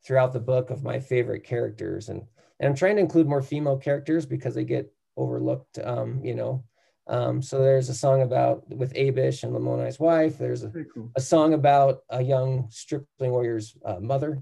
throughout 0.06 0.32
the 0.32 0.40
book 0.40 0.70
of 0.70 0.82
my 0.82 1.02
favorite 1.02 1.44
characters 1.44 2.08
and 2.08 2.26
and 2.60 2.70
I'm 2.70 2.76
trying 2.76 2.96
to 2.96 3.02
include 3.02 3.28
more 3.28 3.42
female 3.42 3.78
characters 3.78 4.26
because 4.26 4.56
they 4.56 4.64
get 4.64 4.92
overlooked, 5.18 5.80
um, 5.80 6.24
you 6.24 6.36
know. 6.36 6.64
Um, 7.08 7.42
so 7.42 7.60
there's 7.60 7.90
a 7.90 7.94
song 7.94 8.22
about 8.22 8.68
with 8.70 8.94
Abish 8.94 9.44
and 9.44 9.54
Lamoni's 9.54 10.00
wife. 10.00 10.38
There's 10.38 10.64
a, 10.64 10.70
cool. 10.94 11.12
a 11.16 11.22
song 11.22 11.54
about 11.54 12.00
a 12.10 12.22
young 12.22 12.68
stripling 12.70 13.32
warrior's 13.32 13.76
uh, 13.84 14.00
mother 14.00 14.42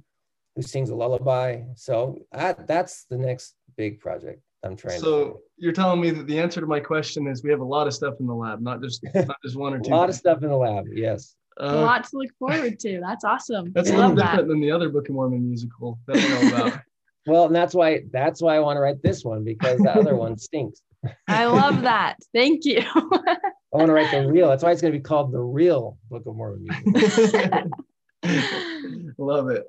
who 0.56 0.62
sings 0.62 0.90
a 0.90 0.96
lullaby. 0.96 1.62
So 1.76 2.20
I, 2.32 2.54
that's 2.54 3.06
the 3.06 3.18
next 3.18 3.56
big 3.78 4.00
project 4.00 4.42
I'm 4.64 4.76
trying. 4.76 5.00
So 5.00 5.40
you're 5.58 5.74
telling 5.74 6.02
me 6.02 6.12
that 6.12 6.28
the 6.28 6.40
answer 6.40 6.62
to 6.62 6.68
my 6.68 6.80
question 6.80 7.28
is 7.28 7.44
we 7.44 7.50
have 7.50 7.62
a 7.62 7.66
lot 7.66 7.88
of 7.88 7.94
stuff 7.94 8.16
in 8.20 8.28
the 8.28 8.36
lab, 8.36 8.62
not 8.62 8.82
just 8.82 9.04
not 9.16 9.38
just 9.44 9.56
one 9.56 9.74
or 9.74 9.80
two. 9.80 9.92
a 9.92 9.96
lot 9.96 10.10
of 10.10 10.16
stuff 10.16 10.44
in 10.44 10.50
the 10.50 10.58
lab. 10.58 10.86
Yes. 10.94 11.36
Uh, 11.60 11.66
a 11.66 11.82
lot 11.82 12.04
to 12.04 12.18
look 12.18 12.32
forward 12.38 12.80
to. 12.80 13.00
That's 13.02 13.24
awesome. 13.24 13.72
That's 13.74 13.90
I 13.90 13.94
a 13.94 13.98
little 13.98 14.16
different 14.16 14.38
that. 14.38 14.48
than 14.48 14.62
the 14.62 14.72
other 14.72 14.90
Book 14.90 15.10
of 15.10 15.16
Mormon 15.16 15.46
musical 15.46 16.00
that 16.08 16.16
we 16.16 16.28
know 16.28 16.56
about. 16.56 16.81
Well, 17.28 17.46
and 17.46 17.56
that's 17.56 17.76
why 17.76 18.02
that's 18.12 18.42
why 18.42 18.56
I 18.56 18.60
want 18.60 18.78
to 18.78 18.82
write 18.82 19.02
this 19.04 19.24
one 19.24 19.44
because 19.44 19.80
the 19.80 19.96
other 19.96 20.16
one 20.16 20.38
stinks. 20.40 20.82
I 21.28 21.46
love 21.46 21.82
that. 21.82 22.18
Thank 22.34 22.66
you. 22.66 22.82
I 22.96 23.38
want 23.72 23.88
to 23.88 23.94
write 23.94 24.12
the 24.12 24.28
real. 24.28 24.50
That's 24.50 24.64
why 24.64 24.72
it's 24.72 24.82
going 24.82 24.94
to 24.94 25.00
be 25.00 25.04
called 25.04 25.32
the 25.32 25.40
real 25.40 25.98
Book 26.10 26.24
of 26.26 26.36
Mormon. 26.36 26.68
love 29.18 29.50
it. 29.50 29.66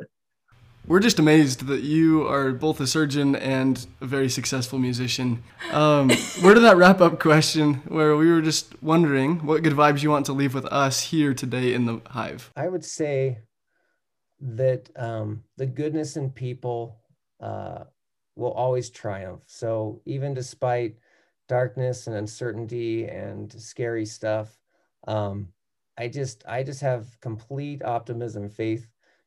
We're 0.86 1.00
just 1.00 1.20
amazed 1.20 1.66
that 1.68 1.82
you 1.82 2.26
are 2.26 2.50
both 2.50 2.80
a 2.80 2.88
surgeon 2.88 3.36
and 3.36 3.86
a 4.00 4.06
very 4.06 4.28
successful 4.28 4.80
musician. 4.80 5.44
Um, 5.70 6.10
where 6.40 6.54
did 6.54 6.64
that 6.64 6.76
wrap 6.76 7.00
up 7.00 7.20
question 7.20 7.74
where 7.86 8.16
we 8.16 8.28
were 8.28 8.42
just 8.42 8.82
wondering 8.82 9.46
what 9.46 9.62
good 9.62 9.74
vibes 9.74 10.02
you 10.02 10.10
want 10.10 10.26
to 10.26 10.32
leave 10.32 10.54
with 10.54 10.66
us 10.66 11.00
here 11.00 11.34
today 11.34 11.72
in 11.72 11.86
the 11.86 12.00
Hive? 12.08 12.50
I 12.56 12.66
would 12.66 12.84
say 12.84 13.38
that 14.40 14.90
um, 14.96 15.44
the 15.56 15.66
goodness 15.66 16.16
in 16.16 16.30
people 16.30 17.01
uh, 17.42 17.84
will 18.36 18.52
always 18.52 18.88
triumph. 18.88 19.42
So 19.46 20.00
even 20.06 20.32
despite 20.32 20.96
darkness 21.48 22.06
and 22.06 22.16
uncertainty 22.16 23.06
and 23.06 23.52
scary 23.52 24.06
stuff, 24.06 24.58
um, 25.06 25.48
I 25.98 26.08
just 26.08 26.44
I 26.48 26.62
just 26.62 26.80
have 26.80 27.20
complete 27.20 27.84
optimism, 27.84 28.48
faith 28.48 28.86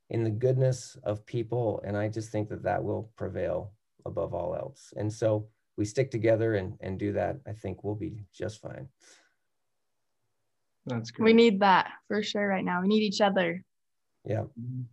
in 0.10 0.24
the 0.24 0.32
goodness 0.32 0.98
of 1.04 1.26
people, 1.26 1.82
and 1.86 1.96
I 1.96 2.08
just 2.08 2.32
think 2.32 2.50
that 2.50 2.64
that 2.64 2.84
will 2.84 3.12
prevail 3.16 3.74
above 4.06 4.34
all 4.34 4.56
else. 4.56 4.94
And 4.98 5.12
so 5.12 5.48
we 5.78 5.86
stick 5.86 6.10
together 6.10 6.56
and 6.56 6.76
and 6.80 6.98
do 6.98 7.12
that, 7.14 7.38
I 7.46 7.52
think 7.52 7.84
we'll 7.84 7.96
be 7.96 8.26
just 8.34 8.62
fine. 8.62 8.88
That's 10.88 11.12
great. 11.12 11.26
We 11.26 11.34
need 11.34 11.60
that 11.62 11.92
for 12.08 12.22
sure 12.22 12.48
right 12.48 12.64
now. 12.64 12.82
We 12.82 12.88
need 12.88 13.04
each 13.04 13.22
other. 13.22 13.64
Yeah. 14.24 14.44
Mm-hmm. 14.60 14.84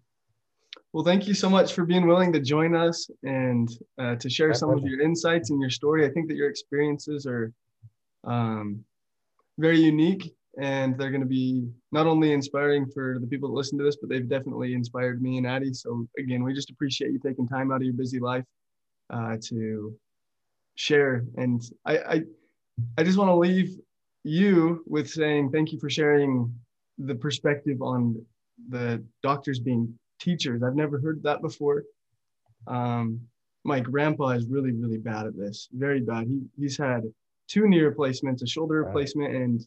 Well, 0.93 1.05
thank 1.05 1.27
you 1.27 1.33
so 1.33 1.49
much 1.49 1.73
for 1.73 1.87
being 1.87 2.07
willing 2.07 2.33
to 2.35 2.41
join 2.41 2.75
us 2.75 3.09
and 3.23 3.69
uh, 3.99 4.17
to 4.17 4.29
share 4.29 4.49
My 4.49 4.55
some 4.55 4.71
of 4.71 4.85
your 4.85 5.01
insights 5.01 5.49
and 5.49 5.59
your 5.59 5.71
story. 5.71 6.05
I 6.05 6.11
think 6.11 6.29
that 6.29 6.37
your 6.37 6.51
experiences 6.51 7.27
are 7.27 7.51
um, 8.25 8.85
very 9.59 9.81
unique 9.81 10.35
and 10.61 10.99
they're 10.99 11.11
going 11.11 11.23
to 11.23 11.27
be 11.27 11.67
not 11.93 12.07
only 12.07 12.33
inspiring 12.33 12.87
for 12.93 13.17
the 13.19 13.27
people 13.27 13.49
that 13.49 13.55
listen 13.55 13.79
to 13.79 13.85
this, 13.85 13.97
but 13.97 14.11
they've 14.11 14.29
definitely 14.29 14.75
inspired 14.75 15.23
me 15.23 15.39
and 15.39 15.47
Addie. 15.47 15.73
So, 15.73 16.07
again, 16.19 16.45
we 16.45 16.53
just 16.53 16.69
appreciate 16.69 17.11
you 17.11 17.19
taking 17.19 17.49
time 17.49 17.73
out 17.73 17.77
of 17.77 17.85
your 17.85 17.95
busy 17.95 18.21
life 18.21 18.45
uh, 19.09 19.39
to 19.45 19.97
share. 20.75 21.25
And 21.39 21.63
I, 21.87 21.99
I, 21.99 22.23
I 22.99 23.03
just 23.03 23.17
want 23.17 23.29
to 23.29 23.35
leave 23.35 23.71
you 24.25 24.85
with 24.87 25.09
saying 25.09 25.53
thank 25.53 25.73
you 25.73 25.79
for 25.81 25.89
sharing 25.89 26.55
the 26.99 27.15
perspective 27.15 27.81
on 27.81 28.23
the 28.69 29.03
doctors 29.23 29.59
being 29.59 29.99
teachers. 30.23 30.63
I've 30.63 30.77
never 30.77 31.01
heard 31.01 31.23
that 31.25 31.43
before. 31.43 31.85
Um, 32.67 33.21
my 33.65 33.81
grandpa 33.81 34.29
is 34.31 34.47
really, 34.47 34.73
really 34.73 34.99
bad 34.99 35.27
at 35.27 35.37
this. 35.37 35.69
Very 35.73 36.01
bad. 36.01 36.27
He 36.27 36.41
he's 36.59 36.77
had 36.79 37.03
two 37.49 37.69
knee 37.69 37.81
replacements, 37.81 38.43
a 38.43 38.47
shoulder 38.47 38.83
Wow. 38.83 38.89
replacement, 38.89 39.35
and 39.35 39.65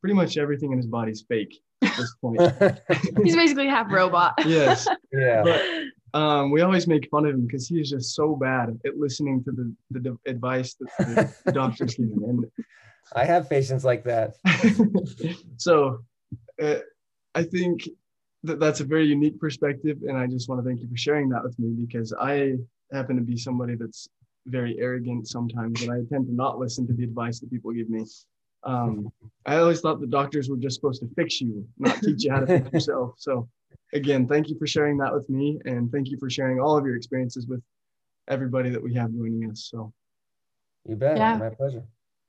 pretty 0.00 0.14
much 0.14 0.36
everything 0.36 0.72
in 0.72 0.78
his 0.78 0.86
body's 0.86 1.22
fake 1.28 1.60
at 1.82 1.96
this 1.96 2.14
point. 2.20 2.40
He's 3.24 3.34
basically 3.36 3.66
half 3.66 3.90
robot. 3.90 4.34
yes. 4.46 4.86
yeah. 5.12 5.42
But 5.42 6.18
um, 6.18 6.50
we 6.50 6.60
always 6.62 6.86
make 6.86 7.08
fun 7.10 7.26
of 7.26 7.34
him 7.34 7.46
because 7.46 7.68
he 7.68 7.80
is 7.80 7.90
just 7.90 8.14
so 8.14 8.36
bad 8.36 8.78
at 8.86 8.96
listening 8.96 9.42
to 9.44 9.52
the, 9.52 9.74
the, 9.90 10.00
the 10.00 10.30
advice 10.30 10.74
that 10.98 11.34
the 11.44 11.52
doctors 11.52 11.94
give 11.94 12.06
him. 12.08 12.44
I 13.14 13.24
have 13.24 13.48
patients 13.50 13.84
like 13.84 14.04
that. 14.04 14.34
So 15.56 16.00
uh, 16.62 16.76
I 17.34 17.42
think 17.42 17.88
that 18.46 18.60
that's 18.60 18.80
a 18.80 18.84
very 18.84 19.06
unique 19.06 19.38
perspective. 19.38 19.98
And 20.08 20.16
I 20.16 20.26
just 20.26 20.48
want 20.48 20.62
to 20.62 20.68
thank 20.68 20.80
you 20.80 20.88
for 20.88 20.96
sharing 20.96 21.28
that 21.30 21.42
with 21.42 21.58
me 21.58 21.74
because 21.86 22.12
I 22.18 22.54
happen 22.92 23.16
to 23.16 23.22
be 23.22 23.36
somebody 23.36 23.74
that's 23.74 24.08
very 24.46 24.78
arrogant 24.78 25.28
sometimes 25.28 25.82
and 25.82 25.92
I 25.92 25.96
tend 26.08 26.26
to 26.28 26.34
not 26.34 26.58
listen 26.58 26.86
to 26.86 26.92
the 26.92 27.04
advice 27.04 27.40
that 27.40 27.50
people 27.50 27.72
give 27.72 27.90
me. 27.90 28.04
Um, 28.62 29.12
I 29.44 29.56
always 29.56 29.80
thought 29.80 30.00
the 30.00 30.06
doctors 30.06 30.48
were 30.48 30.56
just 30.56 30.76
supposed 30.76 31.00
to 31.02 31.08
fix 31.14 31.40
you, 31.40 31.66
not 31.78 32.00
teach 32.02 32.24
you 32.24 32.32
how 32.32 32.40
to 32.40 32.46
fix 32.46 32.70
yourself. 32.72 33.14
So, 33.18 33.48
again, 33.92 34.26
thank 34.26 34.48
you 34.48 34.58
for 34.58 34.66
sharing 34.66 34.96
that 34.98 35.12
with 35.12 35.28
me, 35.30 35.58
and 35.66 35.90
thank 35.92 36.08
you 36.08 36.18
for 36.18 36.28
sharing 36.28 36.60
all 36.60 36.76
of 36.76 36.84
your 36.84 36.96
experiences 36.96 37.46
with 37.46 37.62
everybody 38.28 38.70
that 38.70 38.82
we 38.82 38.94
have 38.94 39.12
joining 39.12 39.48
us. 39.50 39.68
So, 39.70 39.92
You 40.84 40.96
bet. 40.96 41.16
Yeah. 41.16 41.36
My 41.36 41.50
pleasure. 41.50 41.84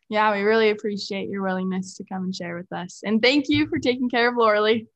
Yeah, 0.10 0.34
we 0.34 0.41
really 0.41 0.69
appreciate 0.69 1.27
your 1.27 1.41
willingness 1.43 1.95
to 1.97 2.03
come 2.03 2.23
and 2.23 2.36
share 2.36 2.56
with 2.56 2.71
us. 2.71 3.01
And 3.03 3.21
thank 3.21 3.49
you 3.49 3.67
for 3.67 3.80
taking 3.80 4.10
care 4.10 4.30
of 4.30 4.38
Lorley. 4.38 4.88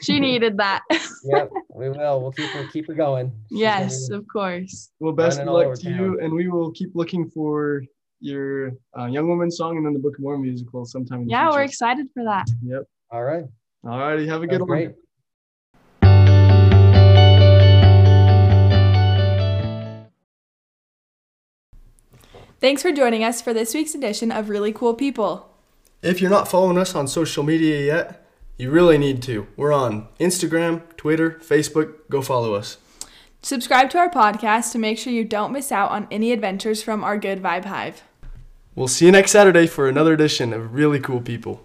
She 0.00 0.18
needed 0.20 0.56
that. 0.58 0.82
Yep, 1.26 1.52
we 1.74 1.88
will. 1.88 2.20
We'll 2.20 2.32
keep 2.32 2.50
her 2.50 2.66
keep 2.66 2.86
her 2.86 2.92
going. 2.92 3.32
She's 3.48 3.58
yes, 3.60 4.10
of 4.10 4.26
course. 4.28 4.90
well, 5.00 5.14
best 5.14 5.40
of 5.40 5.46
luck 5.46 5.64
over 5.66 5.76
to 5.76 5.88
you, 5.90 6.20
and 6.20 6.30
we 6.34 6.48
will 6.48 6.70
keep 6.72 6.94
looking 6.94 7.30
for 7.30 7.82
your 8.20 8.72
uh, 8.98 9.06
Young 9.06 9.26
Woman 9.26 9.50
song 9.50 9.78
and 9.78 9.86
then 9.86 9.94
the 9.94 9.98
Book 9.98 10.14
of 10.18 10.20
Mormon 10.20 10.42
musical 10.42 10.84
sometime. 10.84 11.20
In 11.22 11.26
the 11.26 11.30
Yeah, 11.30 11.50
we're 11.50 11.62
excited 11.62 12.08
for 12.12 12.24
that. 12.24 12.46
Yep. 12.62 12.82
All 13.10 13.22
right. 13.22 13.44
All 13.84 13.98
righty. 13.98 14.26
Have 14.26 14.42
a 14.42 14.46
good 14.46 14.60
Sounds 14.60 14.68
one. 14.68 14.78
great. 14.78 14.94
Thanks 22.60 22.82
for 22.82 22.92
joining 22.92 23.22
us 23.24 23.42
for 23.42 23.52
this 23.52 23.74
week's 23.74 23.94
edition 23.94 24.32
of 24.32 24.48
Really 24.48 24.72
Cool 24.72 24.94
People. 24.94 25.50
If 26.02 26.20
you're 26.20 26.30
not 26.30 26.48
following 26.48 26.78
us 26.78 26.94
on 26.94 27.08
social 27.08 27.42
media 27.42 27.84
yet, 27.84 28.23
you 28.56 28.70
really 28.70 28.98
need 28.98 29.22
to. 29.22 29.46
We're 29.56 29.72
on 29.72 30.08
Instagram, 30.20 30.82
Twitter, 30.96 31.32
Facebook. 31.42 31.94
Go 32.08 32.22
follow 32.22 32.54
us. 32.54 32.78
Subscribe 33.42 33.90
to 33.90 33.98
our 33.98 34.08
podcast 34.08 34.72
to 34.72 34.78
make 34.78 34.96
sure 34.96 35.12
you 35.12 35.24
don't 35.24 35.52
miss 35.52 35.70
out 35.70 35.90
on 35.90 36.08
any 36.10 36.32
adventures 36.32 36.82
from 36.82 37.04
our 37.04 37.18
Good 37.18 37.42
Vibe 37.42 37.66
Hive. 37.66 38.02
We'll 38.74 38.88
see 38.88 39.06
you 39.06 39.12
next 39.12 39.32
Saturday 39.32 39.66
for 39.66 39.88
another 39.88 40.14
edition 40.14 40.52
of 40.52 40.74
Really 40.74 40.98
Cool 40.98 41.20
People. 41.20 41.64